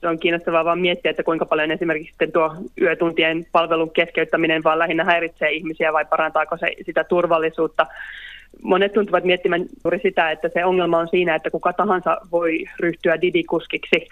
Se 0.00 0.08
on 0.08 0.18
kiinnostavaa 0.18 0.64
vaan 0.64 0.78
miettiä, 0.78 1.10
että 1.10 1.22
kuinka 1.22 1.46
paljon 1.46 1.70
esimerkiksi 1.70 2.10
sitten 2.10 2.32
tuo 2.32 2.54
yötuntien 2.80 3.46
palvelun 3.52 3.90
keskeyttäminen 3.90 4.64
vaan 4.64 4.78
lähinnä 4.78 5.04
häiritsee 5.04 5.50
ihmisiä 5.50 5.92
vai 5.92 6.04
parantaako 6.04 6.56
se 6.56 6.72
sitä 6.86 7.04
turvallisuutta. 7.04 7.86
Monet 8.62 8.92
tuntuvat 8.92 9.24
miettimään 9.24 9.66
juuri 9.84 9.98
sitä, 10.02 10.30
että 10.30 10.48
se 10.54 10.64
ongelma 10.64 10.98
on 10.98 11.08
siinä, 11.08 11.34
että 11.34 11.50
kuka 11.50 11.72
tahansa 11.72 12.16
voi 12.32 12.64
ryhtyä 12.80 13.20
Didi-kuskiksi 13.20 14.08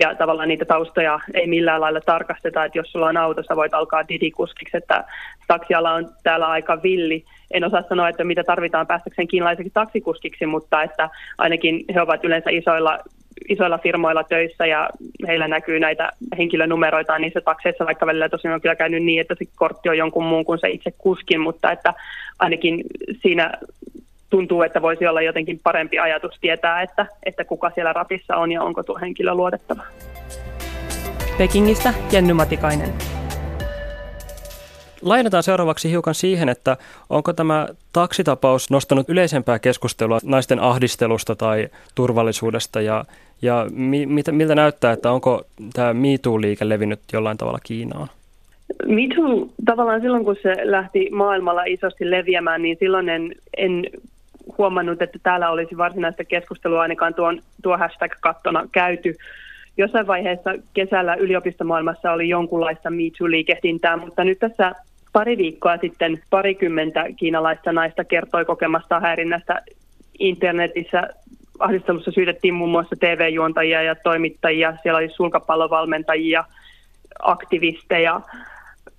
ja 0.00 0.14
tavallaan 0.14 0.48
niitä 0.48 0.64
taustoja 0.64 1.20
ei 1.34 1.46
millään 1.46 1.80
lailla 1.80 2.00
tarkasteta, 2.00 2.64
että 2.64 2.78
jos 2.78 2.92
sulla 2.92 3.06
on 3.06 3.16
auto, 3.16 3.42
voit 3.56 3.74
alkaa 3.74 4.08
didikuskiksi, 4.08 4.76
että 4.76 5.04
taksiala 5.46 5.92
on 5.92 6.08
täällä 6.22 6.46
aika 6.48 6.82
villi. 6.82 7.24
En 7.50 7.64
osaa 7.64 7.82
sanoa, 7.88 8.08
että 8.08 8.24
mitä 8.24 8.44
tarvitaan 8.44 8.86
päästäkseen 8.86 9.28
kiinalaiseksi 9.28 9.70
taksikuskiksi, 9.74 10.46
mutta 10.46 10.82
että 10.82 11.10
ainakin 11.38 11.84
he 11.94 12.00
ovat 12.00 12.24
yleensä 12.24 12.50
isoilla, 12.50 12.98
isoilla 13.48 13.78
firmoilla 13.78 14.24
töissä 14.24 14.66
ja 14.66 14.90
heillä 15.26 15.48
näkyy 15.48 15.80
näitä 15.80 16.10
henkilönumeroita 16.38 17.18
niissä 17.18 17.40
takseissa, 17.40 17.86
vaikka 17.86 18.06
välillä 18.06 18.28
tosiaan 18.28 18.54
on 18.54 18.60
kyllä 18.60 18.76
käynyt 18.76 19.04
niin, 19.04 19.20
että 19.20 19.34
se 19.38 19.44
kortti 19.56 19.88
on 19.88 19.98
jonkun 19.98 20.24
muun 20.24 20.44
kuin 20.44 20.58
se 20.58 20.68
itse 20.68 20.90
kuskin, 20.98 21.40
mutta 21.40 21.72
että 21.72 21.94
ainakin 22.38 22.84
siinä 23.22 23.52
tuntuu, 24.30 24.62
että 24.62 24.82
voisi 24.82 25.06
olla 25.06 25.22
jotenkin 25.22 25.60
parempi 25.62 25.98
ajatus 25.98 26.38
tietää, 26.40 26.82
että, 26.82 27.06
että 27.26 27.44
kuka 27.44 27.70
siellä 27.74 27.92
ratissa 27.92 28.36
on 28.36 28.52
ja 28.52 28.62
onko 28.62 28.82
tuo 28.82 28.98
henkilö 29.00 29.34
luotettava. 29.34 29.82
Pekingistä 31.38 31.94
Jenny 32.12 32.32
Matikainen. 32.32 32.92
Lainataan 35.02 35.42
seuraavaksi 35.42 35.90
hiukan 35.90 36.14
siihen, 36.14 36.48
että 36.48 36.76
onko 37.10 37.32
tämä 37.32 37.68
taksitapaus 37.92 38.70
nostanut 38.70 39.08
yleisempää 39.08 39.58
keskustelua 39.58 40.18
naisten 40.24 40.60
ahdistelusta 40.60 41.36
tai 41.36 41.68
turvallisuudesta 41.94 42.80
ja, 42.80 43.04
ja 43.42 43.66
mi, 43.72 44.06
mit, 44.06 44.26
miltä 44.30 44.54
näyttää, 44.54 44.92
että 44.92 45.12
onko 45.12 45.42
tämä 45.72 45.92
MeToo-liike 45.92 46.68
levinnyt 46.68 47.00
jollain 47.12 47.38
tavalla 47.38 47.58
Kiinaan? 47.62 48.08
MeToo 48.86 49.48
tavallaan 49.64 50.00
silloin, 50.00 50.24
kun 50.24 50.36
se 50.42 50.56
lähti 50.62 51.08
maailmalla 51.12 51.64
isosti 51.64 52.10
leviämään, 52.10 52.62
niin 52.62 52.76
silloin 52.80 53.08
en, 53.08 53.34
en 53.56 53.86
huomannut, 54.58 55.02
että 55.02 55.18
täällä 55.22 55.50
olisi 55.50 55.76
varsinaista 55.76 56.24
keskustelua 56.24 56.82
ainakaan 56.82 57.14
tuon, 57.14 57.40
tuo 57.62 57.76
hashtag-kattona 57.76 58.68
käyty. 58.72 59.16
Jossain 59.76 60.06
vaiheessa 60.06 60.50
kesällä 60.74 61.14
yliopistomaailmassa 61.14 62.12
oli 62.12 62.28
jonkunlaista 62.28 62.90
Me 62.90 63.02
Too-liikehdintää, 63.18 63.96
mutta 63.96 64.24
nyt 64.24 64.38
tässä 64.38 64.74
pari 65.12 65.38
viikkoa 65.38 65.76
sitten 65.76 66.22
parikymmentä 66.30 67.04
kiinalaista 67.16 67.72
naista 67.72 68.04
kertoi 68.04 68.44
kokemasta 68.44 69.00
häirinnästä 69.00 69.62
internetissä. 70.18 71.02
Ahdistelussa 71.60 72.10
syytettiin 72.10 72.54
muun 72.54 72.70
muassa 72.70 72.96
TV-juontajia 73.00 73.82
ja 73.82 73.94
toimittajia, 73.94 74.76
siellä 74.82 74.98
oli 74.98 75.08
sulkapallovalmentajia, 75.08 76.44
aktivisteja, 77.22 78.20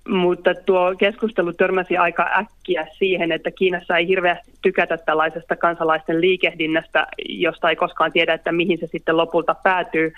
mutta 0.08 0.54
tuo 0.54 0.94
keskustelu 0.98 1.52
törmäsi 1.52 1.96
aika 1.96 2.30
äkkiä 2.38 2.86
siihen, 2.98 3.32
että 3.32 3.50
Kiinassa 3.50 3.96
ei 3.96 4.08
hirveästi 4.08 4.52
tykätä 4.62 4.96
tällaisesta 4.96 5.56
kansalaisten 5.56 6.20
liikehdinnästä, 6.20 7.06
josta 7.28 7.70
ei 7.70 7.76
koskaan 7.76 8.12
tiedä, 8.12 8.34
että 8.34 8.52
mihin 8.52 8.78
se 8.78 8.86
sitten 8.86 9.16
lopulta 9.16 9.54
päätyy. 9.62 10.12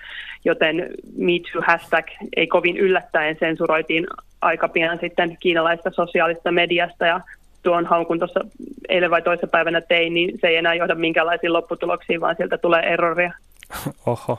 Joten 0.45 0.91
MeToo-hashtag 1.17 2.07
ei 2.37 2.47
kovin 2.47 2.77
yllättäen 2.77 3.37
sensuroitiin 3.41 4.07
aika 4.41 4.69
pian 4.69 4.99
sitten 5.01 5.37
kiinalaista 5.41 5.91
sosiaalista 5.91 6.53
mediasta 6.53 7.07
ja 7.07 7.21
tuon 7.65 7.87
haun, 7.87 8.07
kun 8.07 8.19
tuossa 8.19 8.41
eilen 8.89 9.11
vai 9.11 9.23
toisessa 9.23 9.47
päivänä 9.47 9.81
tein, 9.81 10.15
niin 10.15 10.39
se 10.41 10.47
ei 10.49 10.57
enää 10.57 10.75
johda 10.75 10.95
minkälaisiin 10.95 11.53
lopputuloksiin, 11.53 12.21
vaan 12.21 12.37
sieltä 12.37 12.59
tulee 12.59 12.83
erroria. 12.83 13.33
Oho. 14.07 14.39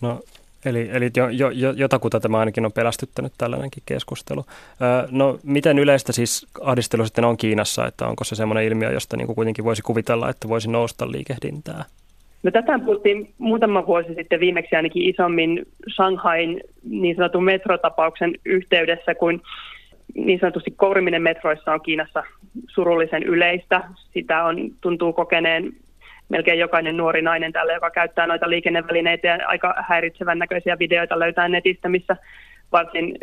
No 0.00 0.20
Eli, 0.64 0.88
eli 0.92 1.10
jo, 1.16 1.28
jo, 1.28 1.50
jo, 1.50 1.72
jotakuta 1.72 2.20
tämä 2.20 2.38
ainakin 2.38 2.64
on 2.64 2.72
pelästyttänyt 2.72 3.32
tällainenkin 3.38 3.82
keskustelu. 3.86 4.44
Öö, 4.82 5.08
no 5.10 5.38
miten 5.42 5.78
yleistä 5.78 6.12
siis 6.12 6.46
ahdistelu 6.62 7.04
sitten 7.04 7.24
on 7.24 7.36
Kiinassa, 7.36 7.86
että 7.86 8.06
onko 8.06 8.24
se 8.24 8.34
semmoinen 8.34 8.64
ilmiö, 8.64 8.92
josta 8.92 9.16
niin 9.16 9.26
kuin 9.26 9.36
kuitenkin 9.36 9.64
voisi 9.64 9.82
kuvitella, 9.82 10.28
että 10.28 10.48
voisi 10.48 10.70
nousta 10.70 11.10
liikehdintää? 11.10 11.84
No 12.42 12.50
tätä 12.50 12.78
puhuttiin 12.78 13.32
muutama 13.38 13.86
vuosi 13.86 14.14
sitten 14.14 14.40
viimeksi 14.40 14.76
ainakin 14.76 15.02
isommin 15.02 15.66
Shanghain 15.94 16.60
niin 16.90 17.16
sanotun 17.16 17.44
metrotapauksen 17.44 18.34
yhteydessä, 18.44 19.14
kun 19.14 19.42
niin 20.14 20.40
sanotusti 20.40 20.70
kouriminen 20.70 21.22
metroissa 21.22 21.72
on 21.72 21.82
Kiinassa 21.82 22.24
surullisen 22.68 23.22
yleistä. 23.22 23.84
Sitä 24.12 24.44
on, 24.44 24.70
tuntuu 24.80 25.12
kokeneen 25.12 25.72
melkein 26.28 26.58
jokainen 26.58 26.96
nuori 26.96 27.22
nainen 27.22 27.52
täällä, 27.52 27.72
joka 27.72 27.90
käyttää 27.90 28.26
noita 28.26 28.50
liikennevälineitä 28.50 29.28
ja 29.28 29.38
aika 29.46 29.74
häiritsevän 29.88 30.38
näköisiä 30.38 30.78
videoita 30.78 31.18
löytää 31.18 31.48
netistä, 31.48 31.88
missä 31.88 32.16
varsin 32.72 33.18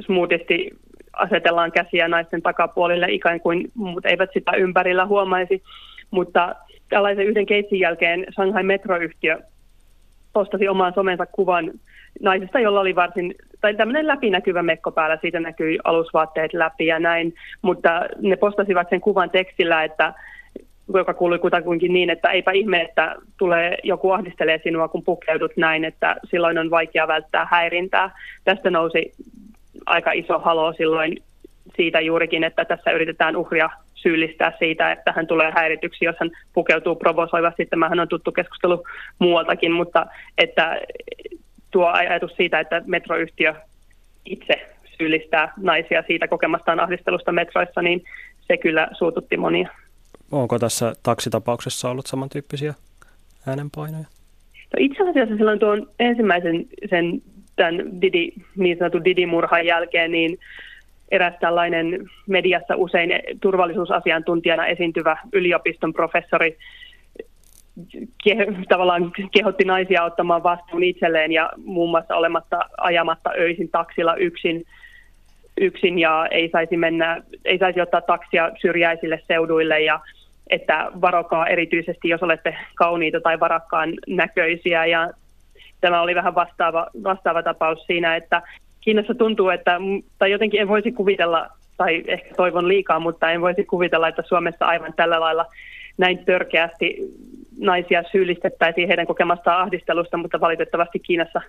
smoothisti 0.00 0.70
asetellaan 1.12 1.72
käsiä 1.72 2.08
naisten 2.08 2.42
takapuolille 2.42 3.06
ikään 3.10 3.40
kuin 3.40 3.70
muut 3.74 4.06
eivät 4.06 4.30
sitä 4.32 4.52
ympärillä 4.56 5.06
huomaisi. 5.06 5.62
Mutta 6.10 6.54
tällaisen 6.88 7.26
yhden 7.26 7.46
keissin 7.46 7.80
jälkeen 7.80 8.26
Shanghai 8.34 8.62
metroyhtiö 8.62 9.38
postasi 10.38 10.68
omaan 10.68 10.94
somensa 10.94 11.26
kuvan 11.26 11.70
naisesta, 12.20 12.60
jolla 12.60 12.80
oli 12.80 12.94
varsin, 12.94 13.34
tai 13.60 13.74
tämmöinen 13.74 14.06
läpinäkyvä 14.06 14.62
mekko 14.62 14.90
päällä, 14.90 15.18
siitä 15.20 15.40
näkyi 15.40 15.78
alusvaatteet 15.84 16.52
läpi 16.52 16.86
ja 16.86 16.98
näin, 16.98 17.34
mutta 17.62 17.90
ne 18.20 18.36
postasivat 18.36 18.88
sen 18.90 19.00
kuvan 19.00 19.30
tekstillä, 19.30 19.84
että 19.84 20.14
joka 20.94 21.14
kuului 21.14 21.38
kutakuinkin 21.38 21.92
niin, 21.92 22.10
että 22.10 22.30
eipä 22.30 22.52
ihme, 22.52 22.80
että 22.80 23.16
tulee 23.38 23.76
joku 23.82 24.10
ahdistelee 24.10 24.60
sinua, 24.62 24.88
kun 24.88 25.04
pukeudut 25.04 25.56
näin, 25.56 25.84
että 25.84 26.16
silloin 26.30 26.58
on 26.58 26.70
vaikea 26.70 27.08
välttää 27.08 27.46
häirintää. 27.50 28.10
Tästä 28.44 28.70
nousi 28.70 29.12
aika 29.86 30.12
iso 30.12 30.38
halo 30.38 30.72
silloin 30.72 31.16
siitä 31.78 32.00
juurikin, 32.00 32.44
että 32.44 32.64
tässä 32.64 32.90
yritetään 32.90 33.36
uhria 33.36 33.70
syyllistää 33.94 34.52
siitä, 34.58 34.92
että 34.92 35.12
hän 35.12 35.26
tulee 35.26 35.52
häirityksi, 35.54 36.04
jos 36.04 36.16
hän 36.20 36.30
pukeutuu 36.52 36.96
provosoivasti. 36.96 37.66
Tämähän 37.66 38.00
on 38.00 38.08
tuttu 38.08 38.32
keskustelu 38.32 38.84
muualtakin, 39.18 39.72
mutta 39.72 40.06
että 40.38 40.80
tuo 41.70 41.86
ajatus 41.86 42.32
siitä, 42.36 42.60
että 42.60 42.82
metroyhtiö 42.86 43.54
itse 44.24 44.68
syyllistää 44.98 45.52
naisia 45.56 46.02
siitä 46.06 46.28
kokemastaan 46.28 46.80
ahdistelusta 46.80 47.32
metroissa, 47.32 47.82
niin 47.82 48.04
se 48.40 48.56
kyllä 48.56 48.88
suututti 48.92 49.36
monia. 49.36 49.68
Onko 50.32 50.58
tässä 50.58 50.92
taksitapauksessa 51.02 51.90
ollut 51.90 52.06
samantyyppisiä 52.06 52.74
äänenpainoja? 53.46 54.04
No 54.72 54.76
itse 54.78 55.10
asiassa 55.10 55.36
silloin 55.36 55.58
tuon 55.58 55.90
ensimmäisen 55.98 56.66
sen 56.90 57.22
tämän 57.56 58.02
Didi, 58.02 58.32
niin 58.56 58.78
sanotun 58.78 59.04
Didi-murhan 59.04 59.66
jälkeen, 59.66 60.12
niin 60.12 60.38
eräs 61.10 61.34
tällainen 61.40 62.10
mediassa 62.26 62.76
usein 62.76 63.10
turvallisuusasiantuntijana 63.40 64.66
esiintyvä 64.66 65.16
yliopiston 65.32 65.92
professori 65.92 66.56
ke, 68.24 68.36
tavallaan 68.68 69.12
kehotti 69.32 69.64
naisia 69.64 70.04
ottamaan 70.04 70.42
vastuun 70.42 70.82
itselleen 70.82 71.32
ja 71.32 71.50
muun 71.64 71.90
muassa 71.90 72.16
olematta 72.16 72.60
ajamatta 72.76 73.30
öisin 73.38 73.68
taksilla 73.68 74.14
yksin 74.16 74.64
yksin 75.60 75.98
ja 75.98 76.26
ei 76.30 76.48
saisi 76.52 76.76
mennä, 76.76 77.22
ei 77.44 77.58
saisi 77.58 77.80
ottaa 77.80 78.00
taksia 78.00 78.50
syrjäisille 78.60 79.22
seuduille 79.26 79.80
ja 79.80 80.00
että 80.50 80.90
varokaa 81.00 81.46
erityisesti, 81.46 82.08
jos 82.08 82.22
olette 82.22 82.56
kauniita 82.74 83.20
tai 83.20 83.40
varakkaan 83.40 83.92
näköisiä. 84.06 84.86
Ja 84.86 85.10
tämä 85.80 86.02
oli 86.02 86.14
vähän 86.14 86.34
vastaava, 86.34 86.86
vastaava 87.04 87.42
tapaus 87.42 87.86
siinä, 87.86 88.16
että 88.16 88.42
Kiinassa 88.80 89.14
tuntuu, 89.14 89.48
että, 89.48 89.80
tai 90.18 90.30
jotenkin 90.30 90.60
en 90.60 90.68
voisi 90.68 90.92
kuvitella, 90.92 91.48
tai 91.76 92.04
ehkä 92.06 92.34
toivon 92.34 92.68
liikaa, 92.68 93.00
mutta 93.00 93.30
en 93.30 93.40
voisi 93.40 93.64
kuvitella, 93.64 94.08
että 94.08 94.22
Suomessa 94.22 94.66
aivan 94.66 94.92
tällä 94.96 95.20
lailla 95.20 95.46
näin 95.98 96.24
törkeästi 96.24 96.96
naisia 97.58 98.02
syyllistettäisiin 98.12 98.88
heidän 98.88 99.06
kokemastaan 99.06 99.62
ahdistelusta, 99.62 100.16
mutta 100.16 100.40
valitettavasti 100.40 100.98
Kiinassa 100.98 101.40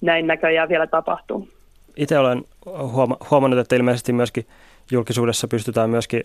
näin 0.00 0.26
näköjään 0.26 0.68
vielä 0.68 0.86
tapahtuu. 0.86 1.48
Itse 1.96 2.18
olen 2.18 2.44
huomannut, 3.30 3.60
että 3.60 3.76
ilmeisesti 3.76 4.12
myöskin 4.12 4.46
julkisuudessa 4.90 5.48
pystytään 5.48 5.90
myöskin 5.90 6.22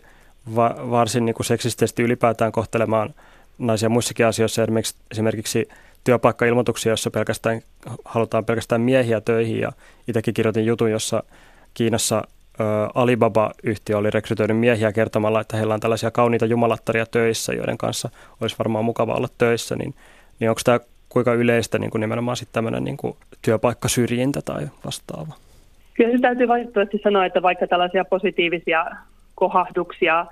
va- 0.56 0.76
varsin 0.92 1.26
niin 1.26 1.36
kuin 1.36 1.46
seksisesti 1.46 2.04
ylipäätään 2.04 2.52
kohtelemaan 2.52 3.14
naisia 3.60 3.90
muissakin 3.90 4.26
asioissa, 4.26 4.64
esimerkiksi, 4.64 4.96
esimerkiksi 5.12 5.68
työpaikkailmoituksia, 6.04 6.90
joissa 6.90 7.12
pelkästään, 7.12 7.62
halutaan 8.06 8.46
pelkästään 8.46 8.82
miehiä 8.82 9.22
töihin. 9.22 9.60
Ja 9.60 9.72
itsekin 10.08 10.34
kirjoitin 10.34 10.66
jutun, 10.66 10.92
jossa 10.92 11.24
Kiinassa 11.74 12.24
Alibaba-yhtiö 12.96 13.98
oli 13.98 14.10
rekrytoinut 14.10 14.60
miehiä 14.60 14.92
kertomalla, 14.92 15.42
että 15.42 15.58
heillä 15.58 15.74
on 15.74 15.80
tällaisia 15.80 16.12
kauniita 16.12 16.46
jumalattaria 16.46 17.06
töissä, 17.06 17.54
joiden 17.54 17.78
kanssa 17.78 18.10
olisi 18.42 18.56
varmaan 18.60 18.86
mukava 18.86 19.14
olla 19.14 19.28
töissä. 19.38 19.76
Niin, 19.76 19.94
niin 20.40 20.50
onko 20.50 20.62
tämä 20.66 20.80
kuinka 21.10 21.34
yleistä 21.34 21.80
niin 21.80 21.92
kuin 21.92 22.00
nimenomaan 22.00 22.38
sitten 22.38 22.54
tämmöinen 22.54 22.84
niin 22.84 22.98
kuin 22.98 23.18
työpaikkasyrjintä 23.42 24.42
tai 24.42 24.68
vastaava? 24.86 25.34
Kyllä 25.94 26.12
se 26.12 26.22
täytyy 26.22 26.48
valitettavasti 26.48 27.00
sanoa, 27.04 27.26
että 27.26 27.42
vaikka 27.42 27.68
tällaisia 27.68 28.06
positiivisia 28.06 28.86
kohahduksia, 29.36 30.26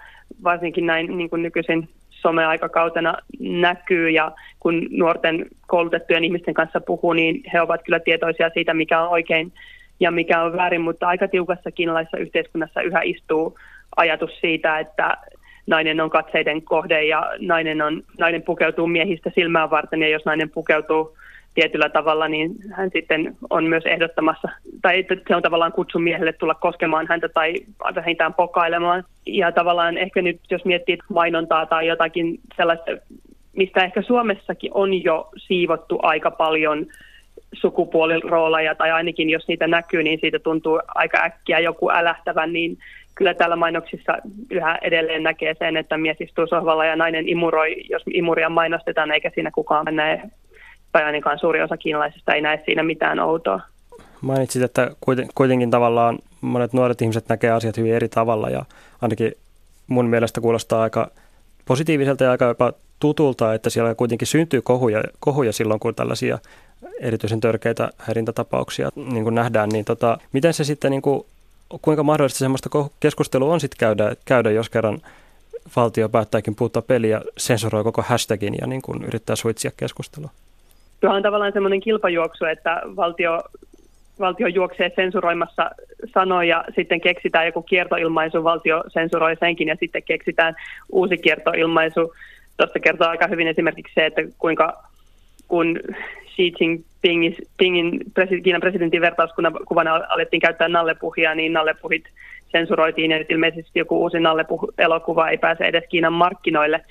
varsinkin 0.44 0.86
näin 0.86 1.18
niin 1.18 1.30
kuin 1.30 1.44
nykyisin 1.44 1.90
someaikakautena 2.22 3.18
näkyy 3.40 4.10
ja 4.10 4.32
kun 4.60 4.88
nuorten 4.90 5.46
koulutettujen 5.68 6.24
ihmisten 6.24 6.54
kanssa 6.54 6.82
puhuu, 6.82 7.14
niin 7.14 7.44
he 7.54 7.62
ovat 7.62 7.84
kyllä 7.84 8.00
tietoisia 8.00 8.50
siitä, 8.54 8.74
mikä 8.74 9.02
on 9.02 9.10
oikein 9.10 9.54
ja 10.00 10.12
mikä 10.12 10.42
on 10.42 10.58
väärin, 10.58 10.82
mutta 10.82 11.08
aika 11.08 11.28
tiukassa 11.28 11.72
kiinalaisessa 11.72 12.18
yhteiskunnassa 12.18 12.82
yhä 12.82 13.02
istuu 13.04 13.58
ajatus 13.96 14.40
siitä, 14.42 14.80
että 14.80 15.18
nainen 15.68 16.02
on 16.02 16.10
katseiden 16.10 16.62
kohde 16.62 17.04
ja 17.04 17.32
nainen, 17.40 17.82
on, 17.82 18.04
nainen 18.20 18.42
pukeutuu 18.42 18.88
miehistä 18.88 19.32
silmään 19.36 19.70
varten 19.70 20.02
ja 20.02 20.10
jos 20.10 20.26
nainen 20.26 20.50
pukeutuu 20.50 21.18
tietyllä 21.54 21.90
tavalla, 21.90 22.28
niin 22.28 22.56
hän 22.72 22.90
sitten 22.94 23.38
on 23.50 23.64
myös 23.64 23.86
ehdottamassa, 23.86 24.48
tai 24.82 25.06
se 25.28 25.36
on 25.36 25.42
tavallaan 25.42 25.72
kutsu 25.72 26.00
miehelle 26.00 26.34
tulla 26.34 26.56
koskemaan 26.56 27.08
häntä 27.10 27.30
tai 27.30 27.54
vähintään 27.96 28.34
pokailemaan. 28.34 29.04
Ja 29.26 29.52
tavallaan 29.52 29.98
ehkä 29.98 30.22
nyt, 30.22 30.40
jos 30.52 30.66
miettii 30.66 30.98
mainontaa 31.10 31.66
tai 31.66 31.88
jotakin 31.88 32.40
sellaista, 32.58 32.92
mistä 33.58 33.84
ehkä 33.84 34.02
Suomessakin 34.02 34.72
on 34.74 35.04
jo 35.04 35.30
siivottu 35.38 36.00
aika 36.02 36.32
paljon 36.32 36.86
sukupuolirooleja, 37.54 38.76
tai 38.76 38.92
ainakin 38.92 39.30
jos 39.30 39.48
niitä 39.48 39.68
näkyy, 39.68 40.04
niin 40.04 40.20
siitä 40.20 40.40
tuntuu 40.40 40.80
aika 40.88 41.24
äkkiä 41.24 41.60
joku 41.60 41.90
älähtävän, 41.90 42.54
niin 42.54 42.78
kyllä 43.16 43.34
täällä 43.34 43.56
mainoksissa 43.56 44.18
yhä 44.50 44.80
edelleen 44.82 45.24
näkee 45.24 45.56
sen, 45.60 45.78
että 45.78 45.98
mies 45.98 46.22
istuu 46.22 46.48
sohvalla 46.48 46.86
ja 46.86 46.96
nainen 46.96 47.30
imuroi, 47.30 47.76
jos 47.90 48.04
imuria 48.14 48.50
mainostetaan, 48.50 49.12
eikä 49.12 49.32
siinä 49.36 49.52
kukaan 49.52 49.96
näe 49.96 50.22
tai 50.92 51.04
ainakaan 51.04 51.40
suuri 51.40 51.62
osa 51.62 51.78
kiinalaisista 51.78 52.34
ei 52.34 52.42
näe 52.42 52.62
siinä 52.66 52.84
mitään 52.84 53.20
outoa. 53.20 53.60
Mainitsit, 54.22 54.62
että 54.62 54.92
kuitenkin 55.36 55.72
tavallaan 55.72 56.20
monet 56.42 56.74
nuoret 56.74 57.02
ihmiset 57.02 57.30
näkee 57.30 57.52
asiat 57.52 57.78
hyvin 57.78 57.94
eri 57.94 58.10
tavalla 58.10 58.50
ja 58.50 58.66
ainakin 59.02 59.34
mun 59.88 60.06
mielestä 60.06 60.42
kuulostaa 60.42 60.82
aika 60.82 61.12
positiiviselta 61.66 62.24
ja 62.24 62.32
aika 62.32 62.46
jopa 62.46 62.74
tutulta, 63.00 63.54
että 63.54 63.70
siellä 63.70 63.96
kuitenkin 63.96 64.28
syntyy 64.28 64.62
kohuja, 64.62 65.04
kohuja 65.20 65.54
silloin, 65.54 65.80
kun 65.80 65.96
tällaisia 65.96 66.40
erityisen 67.00 67.40
törkeitä 67.40 67.90
häirintätapauksia 67.98 68.90
niin 68.96 69.24
kuin 69.24 69.36
nähdään, 69.36 69.70
niin 69.70 69.86
tota, 69.86 70.18
miten 70.34 70.54
se 70.54 70.64
sitten, 70.64 70.92
niin 70.92 71.02
kuin, 71.02 71.26
kuinka 71.82 72.04
mahdollista 72.04 72.40
semmoista 72.40 72.70
keskustelua 73.00 73.54
on 73.54 73.60
sitten 73.60 73.78
käydä, 73.78 74.16
käydä, 74.26 74.52
jos 74.52 74.70
kerran 74.70 75.02
valtio 75.76 76.10
päättääkin 76.10 76.56
puuttaa 76.56 76.82
peliä 76.82 77.22
sensuroi 77.38 77.84
koko 77.84 78.02
hashtagin 78.02 78.56
ja 78.62 78.68
niin 78.68 78.82
kuin 78.82 79.04
yrittää 79.04 79.36
suitsia 79.36 79.72
keskustelua? 79.78 80.30
Tuohan 81.02 81.18
on 81.18 81.24
tavallaan 81.24 81.54
semmoinen 81.54 81.80
kilpajuoksu, 81.80 82.46
että 82.46 82.82
valtio, 82.96 83.42
valtio 84.20 84.48
juoksee 84.48 84.92
sensuroimassa 84.96 85.72
sanoja, 86.14 86.66
sitten 86.76 87.02
keksitään 87.02 87.46
joku 87.46 87.62
kiertoilmaisu, 87.62 88.44
valtio 88.44 88.84
sensuroi 88.88 89.36
senkin 89.40 89.68
ja 89.68 89.76
sitten 89.80 90.04
keksitään 90.04 90.56
uusi 90.92 91.18
kiertoilmaisu. 91.18 92.14
Tuosta 92.58 92.80
kertoo 92.80 93.08
aika 93.08 93.28
hyvin 93.28 93.48
esimerkiksi 93.48 93.94
se, 93.94 94.06
että 94.06 94.22
kuinka 94.38 94.84
kun 95.48 95.80
Xi 96.36 96.54
Jinpingin 96.60 97.36
Kiinan 98.44 98.62
presidentin 98.62 99.02
vertauskuvana 99.02 100.02
alettiin 100.10 100.42
käyttää 100.42 100.68
nallepuhia, 100.68 101.36
niin 101.36 101.54
nallepuhit 101.54 102.04
sensuroitiin 102.52 103.12
ja 103.12 103.26
ilmeisesti 103.30 103.80
joku 103.80 104.02
uusi 104.02 104.20
nallepuh-elokuva 104.20 105.30
ei 105.30 105.38
pääse 105.38 105.64
edes 105.64 105.84
Kiinan 105.90 106.14
markkinoille 106.14 106.86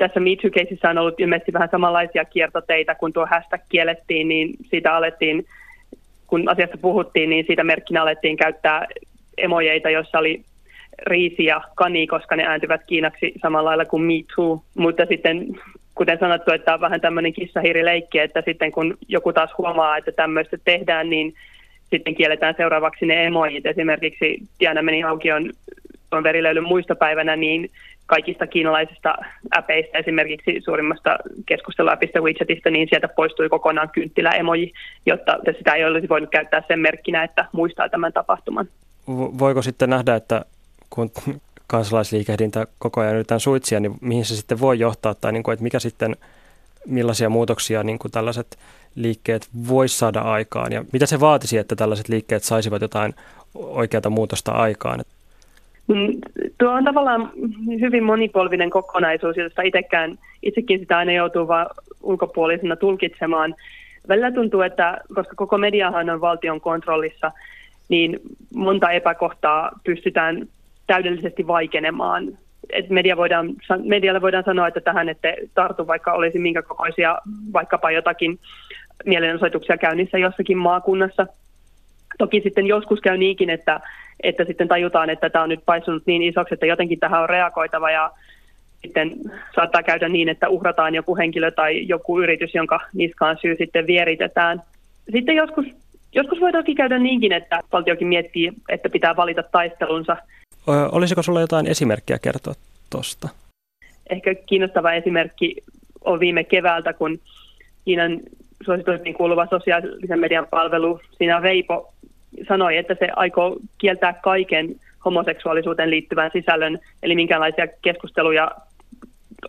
tässä 0.00 0.20
Me 0.20 0.30
Too-keisissä 0.42 0.90
on 0.90 0.98
ollut 0.98 1.20
ilmeisesti 1.20 1.52
vähän 1.52 1.68
samanlaisia 1.70 2.24
kiertoteitä, 2.24 2.94
kun 2.94 3.12
tuo 3.12 3.26
hashtag 3.26 3.60
kiellettiin, 3.68 4.28
niin 4.28 4.54
siitä 4.70 4.94
alettiin, 4.94 5.46
kun 6.26 6.48
asiasta 6.48 6.78
puhuttiin, 6.78 7.30
niin 7.30 7.44
siitä 7.46 7.64
merkkinä 7.64 8.02
alettiin 8.02 8.36
käyttää 8.36 8.86
emojeita, 9.38 9.90
joissa 9.90 10.18
oli 10.18 10.42
riisi 11.06 11.44
ja 11.44 11.60
kani, 11.74 12.06
koska 12.06 12.36
ne 12.36 12.44
ääntyvät 12.46 12.80
kiinaksi 12.86 13.32
samalla 13.42 13.68
lailla 13.68 13.84
kuin 13.84 14.02
Me 14.02 14.14
Too. 14.36 14.62
Mutta 14.78 15.06
sitten, 15.06 15.46
kuten 15.94 16.18
sanottu, 16.18 16.52
että 16.52 16.74
on 16.74 16.80
vähän 16.80 17.00
tämmöinen 17.00 17.32
kissahiirileikki, 17.32 18.18
että 18.18 18.42
sitten 18.44 18.72
kun 18.72 18.98
joku 19.08 19.32
taas 19.32 19.50
huomaa, 19.58 19.96
että 19.96 20.12
tämmöistä 20.12 20.56
tehdään, 20.64 21.10
niin 21.10 21.34
sitten 21.90 22.14
kielletään 22.14 22.54
seuraavaksi 22.56 23.06
ne 23.06 23.26
emojit. 23.26 23.66
Esimerkiksi 23.66 24.38
Diana 24.60 24.82
meni 24.82 25.04
aukion 25.04 25.52
on 26.16 26.22
verilöylyn 26.22 26.64
muistopäivänä, 26.64 27.36
niin 27.36 27.70
kaikista 28.06 28.46
kiinalaisista 28.46 29.14
äpeistä, 29.56 29.98
esimerkiksi 29.98 30.60
suurimmasta 30.64 31.18
keskusteluäpistä 31.46 32.20
WeChatista, 32.20 32.70
niin 32.70 32.88
sieltä 32.90 33.08
poistui 33.08 33.48
kokonaan 33.48 33.90
kynttilä-emoji, 33.90 34.72
jotta 35.06 35.38
sitä 35.58 35.74
ei 35.74 35.84
olisi 35.84 36.08
voinut 36.08 36.30
käyttää 36.30 36.62
sen 36.68 36.80
merkkinä, 36.80 37.24
että 37.24 37.44
muistaa 37.52 37.88
tämän 37.88 38.12
tapahtuman. 38.12 38.68
Voiko 39.38 39.62
sitten 39.62 39.90
nähdä, 39.90 40.14
että 40.14 40.44
kun 40.90 41.10
kansalaisliikehdintä 41.66 42.66
koko 42.78 43.00
ajan 43.00 43.14
yritetään 43.14 43.40
suitsia, 43.40 43.80
niin 43.80 43.94
mihin 44.00 44.24
se 44.24 44.36
sitten 44.36 44.60
voi 44.60 44.78
johtaa, 44.78 45.14
tai 45.14 45.32
niin 45.32 45.42
kuin, 45.42 45.52
että 45.52 45.62
mikä 45.62 45.78
sitten, 45.78 46.16
millaisia 46.86 47.28
muutoksia 47.28 47.82
niin 47.82 47.98
kuin 47.98 48.12
tällaiset 48.12 48.58
liikkeet 48.94 49.48
voisi 49.68 49.98
saada 49.98 50.20
aikaan, 50.20 50.72
ja 50.72 50.84
mitä 50.92 51.06
se 51.06 51.20
vaatisi, 51.20 51.58
että 51.58 51.76
tällaiset 51.76 52.08
liikkeet 52.08 52.42
saisivat 52.42 52.82
jotain 52.82 53.14
oikeata 53.54 54.10
muutosta 54.10 54.52
aikaan? 54.52 55.04
Mm, 55.90 56.20
tuo 56.58 56.70
on 56.70 56.84
tavallaan 56.84 57.30
hyvin 57.80 58.04
monipolvinen 58.04 58.70
kokonaisuus, 58.70 59.36
josta 59.36 59.62
itsekään, 59.62 60.18
itsekin 60.42 60.78
sitä 60.78 60.98
aina 60.98 61.12
joutuu 61.12 61.48
vaan 61.48 61.66
ulkopuolisena 62.02 62.76
tulkitsemaan. 62.76 63.54
Välillä 64.08 64.32
tuntuu, 64.32 64.60
että 64.60 64.98
koska 65.14 65.36
koko 65.36 65.58
mediahan 65.58 66.10
on 66.10 66.20
valtion 66.20 66.60
kontrollissa, 66.60 67.32
niin 67.88 68.20
monta 68.54 68.90
epäkohtaa 68.90 69.70
pystytään 69.84 70.48
täydellisesti 70.86 71.46
vaikenemaan. 71.46 72.38
Et 72.72 72.90
media 72.90 73.16
voidaan, 73.16 73.54
medialle 73.84 74.20
voidaan 74.20 74.44
sanoa, 74.44 74.68
että 74.68 74.80
tähän 74.80 75.08
ette 75.08 75.36
tartu, 75.54 75.86
vaikka 75.86 76.12
olisi 76.12 76.38
minkä 76.38 76.62
kokoisia 76.62 77.18
vaikkapa 77.52 77.90
jotakin 77.90 78.38
mielenosoituksia 79.04 79.76
käynnissä 79.76 80.18
jossakin 80.18 80.58
maakunnassa. 80.58 81.26
Toki 82.20 82.40
sitten 82.40 82.66
joskus 82.66 83.00
käy 83.00 83.16
niinkin, 83.16 83.50
että 83.50 83.80
että 84.22 84.44
sitten 84.44 84.68
tajutaan, 84.68 85.10
että 85.10 85.30
tämä 85.30 85.42
on 85.42 85.48
nyt 85.48 85.64
paisunut 85.66 86.02
niin 86.06 86.22
isoksi, 86.22 86.54
että 86.54 86.66
jotenkin 86.66 86.98
tähän 86.98 87.22
on 87.22 87.28
reagoitava 87.28 87.90
ja 87.90 88.10
sitten 88.82 89.12
saattaa 89.54 89.82
käydä 89.82 90.08
niin, 90.08 90.28
että 90.28 90.48
uhrataan 90.48 90.94
joku 90.94 91.16
henkilö 91.16 91.50
tai 91.50 91.88
joku 91.88 92.20
yritys, 92.20 92.54
jonka 92.54 92.80
niskaan 92.94 93.38
syy 93.42 93.56
sitten 93.58 93.86
vieritetään. 93.86 94.62
Sitten 95.12 95.36
joskus, 95.36 95.66
joskus 96.14 96.40
voi 96.40 96.52
toki 96.52 96.74
käydä 96.74 96.98
niinkin, 96.98 97.32
että 97.32 97.60
valtiokin 97.72 98.08
miettii, 98.08 98.52
että 98.68 98.88
pitää 98.88 99.16
valita 99.16 99.42
taistelunsa. 99.42 100.16
Olisiko 100.92 101.22
sinulla 101.22 101.40
jotain 101.40 101.66
esimerkkiä 101.66 102.18
kertoa 102.18 102.54
tuosta? 102.90 103.28
Ehkä 104.10 104.34
kiinnostava 104.34 104.92
esimerkki 104.92 105.56
on 106.04 106.20
viime 106.20 106.44
keväältä, 106.44 106.92
kun 106.92 107.18
Kiinan 107.84 108.20
suosituimpiin 108.64 109.14
kuuluva 109.14 109.46
sosiaalisen 109.46 110.20
median 110.20 110.46
palvelu, 110.50 111.00
siinä 111.18 111.42
Veipo 111.42 111.92
sanoi, 112.48 112.76
että 112.76 112.96
se 112.98 113.08
aikoo 113.16 113.56
kieltää 113.78 114.12
kaiken 114.12 114.68
homoseksuaalisuuteen 115.04 115.90
liittyvän 115.90 116.30
sisällön, 116.32 116.78
eli 117.02 117.14
minkäänlaisia 117.14 117.66
keskusteluja 117.82 118.50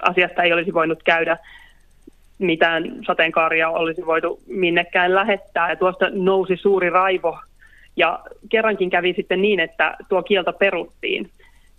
asiasta 0.01 0.43
ei 0.43 0.54
olisi 0.54 0.73
voinut 0.73 1.04
käydä, 1.04 1.38
mitään 2.41 2.84
sateenkaaria 3.08 3.69
olisi 3.69 4.06
voitu 4.06 4.39
minnekään 4.47 5.15
lähettää. 5.15 5.69
Ja 5.69 5.75
tuosta 5.75 6.10
nousi 6.13 6.56
suuri 6.58 6.89
raivo 6.89 7.39
Ja 7.95 8.19
kerrankin 8.49 8.89
kävi 8.89 9.13
sitten 9.13 9.41
niin, 9.41 9.60
että 9.60 9.97
tuo 10.10 10.23
kielto 10.23 10.54
peruttiin. 10.54 11.30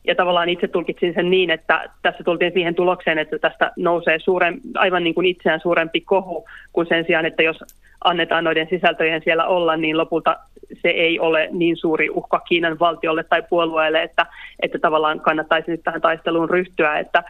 Ja 0.07 0.15
tavallaan 0.15 0.49
itse 0.49 0.69
tulkitsin 0.69 1.15
sen 1.15 1.31
niin, 1.31 1.51
että 1.51 1.91
tässä 2.03 2.25
tultiin 2.25 2.53
siihen 2.53 2.75
tulokseen, 2.75 3.19
että 3.19 3.39
tästä 3.39 3.73
nousee 3.77 4.19
suuren, 4.19 4.61
aivan 4.75 5.05
niin 5.05 5.15
kuin 5.15 5.27
itseään 5.27 5.61
suurempi 5.61 6.01
kohu, 6.01 6.49
kuin 6.73 6.87
sen 6.87 7.05
sijaan, 7.07 7.27
että 7.27 7.43
jos 7.43 7.59
annetaan 8.05 8.45
noiden 8.45 8.67
sisältöjen 8.71 9.23
siellä 9.25 9.45
olla, 9.45 9.77
niin 9.77 9.99
lopulta 9.99 10.37
se 10.83 10.89
ei 10.89 11.21
ole 11.21 11.49
niin 11.53 11.77
suuri 11.77 12.11
uhka 12.11 12.41
Kiinan 12.41 12.79
valtiolle 12.79 13.25
tai 13.25 13.43
puolueelle, 13.51 14.03
että, 14.03 14.27
että 14.63 14.79
tavallaan 14.79 15.21
kannattaisi 15.21 15.71
nyt 15.71 15.83
tähän 15.85 16.01
taisteluun 16.01 16.51
ryhtyä. 16.51 16.99
Että 16.99 17.23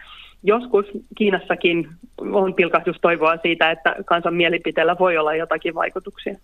joskus 0.42 0.87
Kiinassakin 1.16 1.88
on 2.18 2.55
pilkahdustoivoa 2.55 3.37
siitä, 3.37 3.70
että 3.70 3.96
kansan 4.05 4.35
mielipiteellä 4.35 4.96
voi 4.98 5.16
olla 5.18 5.35
jotakin 5.35 5.74
vaikutuksia. 5.74 6.35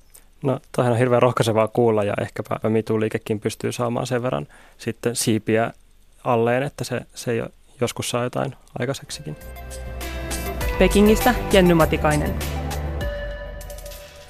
No, 0.42 0.58
toihan 0.76 0.92
on 0.92 0.98
hirveän 0.98 1.22
rohkaisevaa 1.22 1.68
kuulla 1.68 2.04
ja 2.04 2.14
ehkäpä 2.20 2.56
MeToo-liikekin 2.62 3.40
pystyy 3.40 3.72
saamaan 3.72 4.06
sen 4.06 4.22
verran 4.22 4.46
sitten 4.76 5.16
siipiä 5.16 5.70
alleen, 6.24 6.62
että 6.62 6.84
se, 6.84 7.00
se 7.14 7.36
jo 7.36 7.46
joskus 7.80 8.10
saa 8.10 8.24
jotain 8.24 8.52
aikaiseksikin. 8.78 9.36
Pekingistä 10.78 11.34
Jenny 11.52 11.74
Matikainen. 11.74 12.34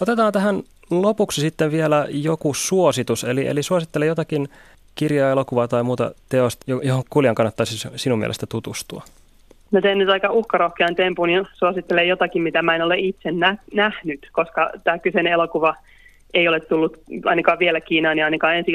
Otetaan 0.01 0.33
tähän 0.33 0.63
lopuksi 0.91 1.41
sitten 1.41 1.73
vielä 1.73 2.07
joku 2.11 2.55
suositus, 2.55 3.25
eli, 3.25 3.47
eli 3.47 3.63
suosittele 3.63 4.07
jotakin 4.07 4.49
kirjaa, 4.95 5.31
elokuvaa 5.31 5.69
tai 5.69 5.83
muuta 5.83 6.11
teosta, 6.29 6.65
johon 6.83 7.03
kuulijan 7.11 7.35
kannattaisi 7.35 7.89
sinun 7.97 8.19
mielestä 8.19 8.47
tutustua. 8.47 9.03
Mä 9.71 9.81
teen 9.81 9.99
nyt 9.99 10.09
aika 10.09 10.33
uhkarohkean 10.33 10.95
tempun 10.95 11.31
ja 11.31 11.45
suosittelen 11.55 12.09
jotakin, 12.09 12.43
mitä 12.43 12.63
mä 12.63 12.75
en 12.75 12.83
ole 12.83 12.99
itse 12.99 13.33
nä- 13.33 13.57
nähnyt, 13.75 14.29
koska 14.33 14.71
tämä 14.85 14.99
kyseinen 14.99 15.33
elokuva 15.33 15.75
ei 16.35 16.49
ole 16.49 16.61
tullut 16.61 16.97
ainakaan 17.25 17.59
vielä 17.59 17.81
Kiinaan 17.81 18.19
ja 18.19 18.25
ainakaan 18.25 18.57
ensi 18.57 18.73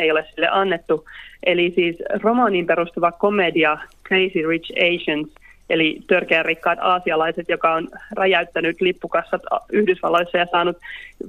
ei 0.00 0.10
ole 0.10 0.24
sille 0.34 0.48
annettu. 0.50 1.04
Eli 1.46 1.72
siis 1.74 1.96
romaaniin 2.22 2.66
perustuva 2.66 3.12
komedia 3.12 3.78
Crazy 4.08 4.48
Rich 4.48 4.72
Asians, 4.72 5.28
eli 5.70 6.00
törkeän 6.06 6.44
rikkaat 6.44 6.78
aasialaiset, 6.82 7.48
joka 7.48 7.74
on 7.74 7.88
räjäyttänyt 8.16 8.80
lippukassat 8.80 9.42
Yhdysvalloissa 9.72 10.38
ja 10.38 10.46
saanut 10.50 10.76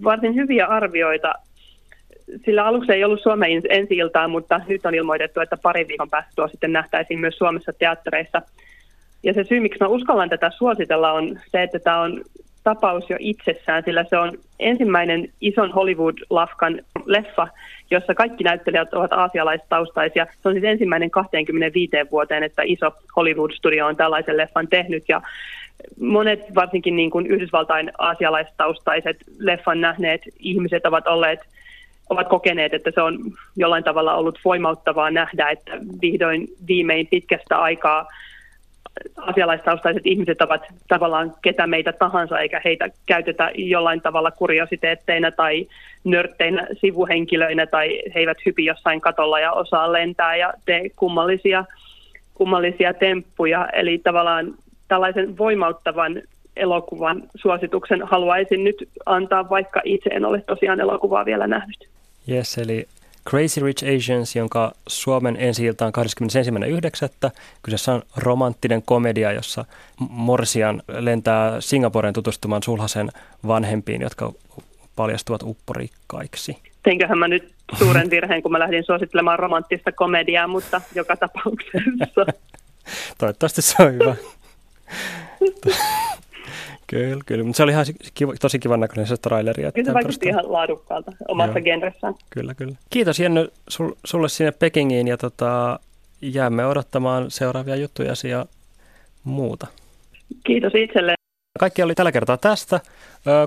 varsin 0.04 0.36
hyviä 0.36 0.66
arvioita. 0.66 1.34
Sillä 2.46 2.66
aluksi 2.66 2.92
ei 2.92 3.04
ollut 3.04 3.22
Suomen 3.22 3.62
ensi 3.70 3.98
mutta 4.30 4.62
nyt 4.68 4.86
on 4.86 4.96
ilmoitettu, 4.96 5.40
että 5.40 5.58
pari 5.58 5.88
viikon 5.88 6.10
päästä 6.10 6.32
tuo 6.36 6.48
sitten 6.48 6.74
nähtäisiin 6.74 7.20
myös 7.20 7.38
Suomessa 7.38 7.74
teattereissa– 7.74 8.42
ja 9.24 9.34
se 9.34 9.44
syy, 9.44 9.60
miksi 9.60 9.80
mä 9.80 9.88
uskallan 9.88 10.30
tätä 10.30 10.52
suositella, 10.58 11.12
on 11.12 11.40
se, 11.52 11.64
että 11.64 11.80
tämä 11.80 12.02
on 12.02 12.22
tapaus 12.68 13.10
jo 13.10 13.18
itsessään, 13.20 13.84
sillä 13.86 14.06
se 14.10 14.18
on 14.18 14.38
ensimmäinen 14.60 15.30
ison 15.42 15.72
Hollywood-lafkan 15.72 16.82
leffa, 17.06 17.48
jossa 17.92 18.16
kaikki 18.16 18.44
näyttelijät 18.44 18.94
ovat 18.94 19.14
aasialaistaustaisia. 19.14 20.26
Se 20.26 20.50
on 20.50 20.54
siis 20.54 20.66
ensimmäinen 20.66 21.12
25 21.12 21.92
vuoteen, 22.12 22.44
että 22.44 22.62
iso 22.66 22.92
Hollywood-studio 23.16 23.86
on 23.86 23.96
tällaisen 23.96 24.38
leffan 24.38 24.68
tehnyt. 24.68 25.04
Ja 25.08 25.22
monet 26.00 26.56
varsinkin 26.56 26.96
niin 26.96 27.12
kuin 27.12 27.28
Yhdysvaltain 27.28 27.92
aasialaistaustaiset 27.98 29.18
leffan 29.40 29.82
nähneet 29.82 30.22
ihmiset 30.40 30.86
ovat 30.86 31.08
olleet 31.08 31.40
ovat 32.10 32.28
kokeneet, 32.28 32.74
että 32.74 32.92
se 32.96 33.02
on 33.02 33.18
jollain 33.56 33.84
tavalla 33.84 34.16
ollut 34.16 34.40
voimauttavaa 34.46 35.12
nähdä, 35.12 35.50
että 35.50 35.72
vihdoin 36.02 36.48
viimein 36.68 37.08
pitkästä 37.08 37.58
aikaa 37.62 38.08
asialaistaustaiset 39.18 40.06
ihmiset 40.06 40.42
ovat 40.42 40.62
tavallaan 40.88 41.34
ketä 41.42 41.68
meitä 41.68 41.94
tahansa, 41.94 42.40
eikä 42.40 42.62
heitä 42.66 42.90
käytetä 43.06 43.52
jollain 43.56 44.02
tavalla 44.02 44.32
kuriositeetteina 44.32 45.32
tai 45.32 45.68
nörtteinä 46.04 46.68
sivuhenkilöinä, 46.82 47.68
tai 47.68 48.02
he 48.16 48.20
eivät 48.20 48.38
hypi 48.46 48.66
jossain 48.66 49.02
katolla 49.02 49.40
ja 49.40 49.52
osaa 49.52 49.94
lentää 49.94 50.36
ja 50.36 50.54
tee 50.66 50.90
kummallisia, 50.96 51.66
kummallisia 52.34 52.94
temppuja. 52.94 53.68
Eli 53.74 53.98
tavallaan 53.98 54.54
tällaisen 54.88 55.38
voimauttavan 55.38 56.22
elokuvan 56.56 57.24
suosituksen 57.36 58.02
haluaisin 58.04 58.64
nyt 58.64 58.90
antaa, 59.06 59.50
vaikka 59.50 59.82
itse 59.86 60.10
en 60.10 60.26
ole 60.26 60.42
tosiaan 60.42 60.80
elokuvaa 60.80 61.26
vielä 61.26 61.48
nähnyt. 61.48 61.88
Yes, 62.30 62.58
eli 62.58 62.88
Crazy 63.30 63.62
Rich 63.62 63.84
Asians, 63.96 64.36
jonka 64.36 64.72
Suomen 64.88 65.38
ensi 65.40 65.70
on 65.70 65.76
21.9. 65.76 67.32
Kyseessä 67.64 67.94
on 67.94 68.02
romanttinen 68.18 68.82
komedia, 68.82 69.32
jossa 69.32 69.66
Morsian 70.10 70.82
lentää 70.88 71.62
Singaporeen 71.62 72.14
tutustumaan 72.14 72.64
sulhasen 72.64 73.10
vanhempiin, 73.48 74.02
jotka 74.02 74.34
paljastuvat 74.96 75.44
upporikkaiksi. 75.44 76.58
Teinköhän 76.84 77.18
mä 77.18 77.28
nyt 77.28 77.52
suuren 77.78 78.10
virheen, 78.10 78.44
kun 78.44 78.52
mä 78.52 78.60
lähdin 78.60 78.84
suosittelemaan 78.84 79.40
romanttista 79.40 79.92
komediaa, 79.92 80.48
mutta 80.48 80.82
joka 80.96 81.18
tapauksessa. 81.18 82.26
Toivottavasti 83.18 83.62
se 83.62 83.84
on 83.84 83.94
hyvä. 83.94 84.16
Kyllä, 86.88 87.22
kyllä. 87.26 87.44
Mutta 87.44 87.58
se 87.58 87.64
oli 87.64 87.72
ihan 87.72 87.86
kiva, 88.14 88.34
tosi 88.42 88.60
kivan 88.60 88.80
näköinen 88.80 89.08
se 89.08 89.18
traileri. 89.18 89.72
Kyllä 89.72 89.86
se 89.86 89.94
vaikutti 89.94 90.28
ihan 90.28 90.52
laadukkaalta 90.54 91.12
omassa 91.28 91.60
Joo. 91.60 91.64
genressään. 91.64 92.14
Kyllä, 92.30 92.54
kyllä. 92.54 92.76
Kiitos 92.90 93.20
Jenny 93.20 93.48
sul, 93.70 93.92
sulle 94.06 94.30
sinne 94.30 94.52
Pekingiin 94.52 95.08
ja 95.08 95.18
tota, 95.18 95.80
jäämme 96.22 96.66
odottamaan 96.66 97.32
seuraavia 97.32 97.76
juttuja 97.76 98.14
ja 98.30 98.46
muuta. 99.24 99.68
Kiitos 100.44 100.76
itselle. 100.76 101.17
Kaikki 101.58 101.84
oli 101.84 101.96
tällä 101.96 102.12
kertaa 102.12 102.38
tästä. 102.38 102.80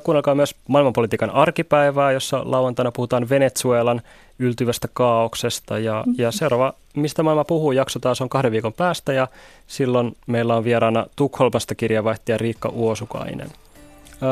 Kuunnelkaa 0.02 0.34
myös 0.34 0.54
maailmanpolitiikan 0.68 1.30
arkipäivää, 1.30 2.12
jossa 2.12 2.42
lauantaina 2.44 2.92
puhutaan 2.92 3.28
Venezuelan 3.28 4.02
yltyvästä 4.38 4.88
kaauksesta. 4.92 5.78
Ja, 5.78 6.04
ja 6.18 6.32
seuraava 6.32 6.74
Mistä 6.96 7.22
maailma 7.22 7.44
puhuu 7.44 7.72
jakso 7.72 7.98
taas 7.98 8.20
on 8.20 8.28
kahden 8.28 8.52
viikon 8.52 8.72
päästä 8.72 9.12
ja 9.12 9.28
silloin 9.66 10.16
meillä 10.26 10.56
on 10.56 10.64
vieraana 10.64 11.06
Tukholmasta 11.16 11.74
kirjavaihtaja 11.74 12.38
Riikka 12.38 12.68
Uosukainen. 12.68 13.48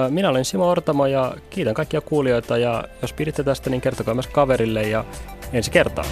Minä 0.09 0.29
olen 0.31 0.45
Simo 0.45 0.71
Ortamo 0.71 1.07
ja 1.07 1.35
kiitän 1.51 1.75
kaikkia 1.75 2.01
kuulijoita 2.01 2.59
ja 2.59 2.85
jos 3.03 3.13
piditte 3.13 3.45
tästä, 3.45 3.71
niin 3.71 3.81
kertokaa 3.81 4.15
myös 4.15 4.27
kaverille 4.27 4.83
ja 4.83 5.05
ensi 5.53 5.71
kertaa. 5.71 6.05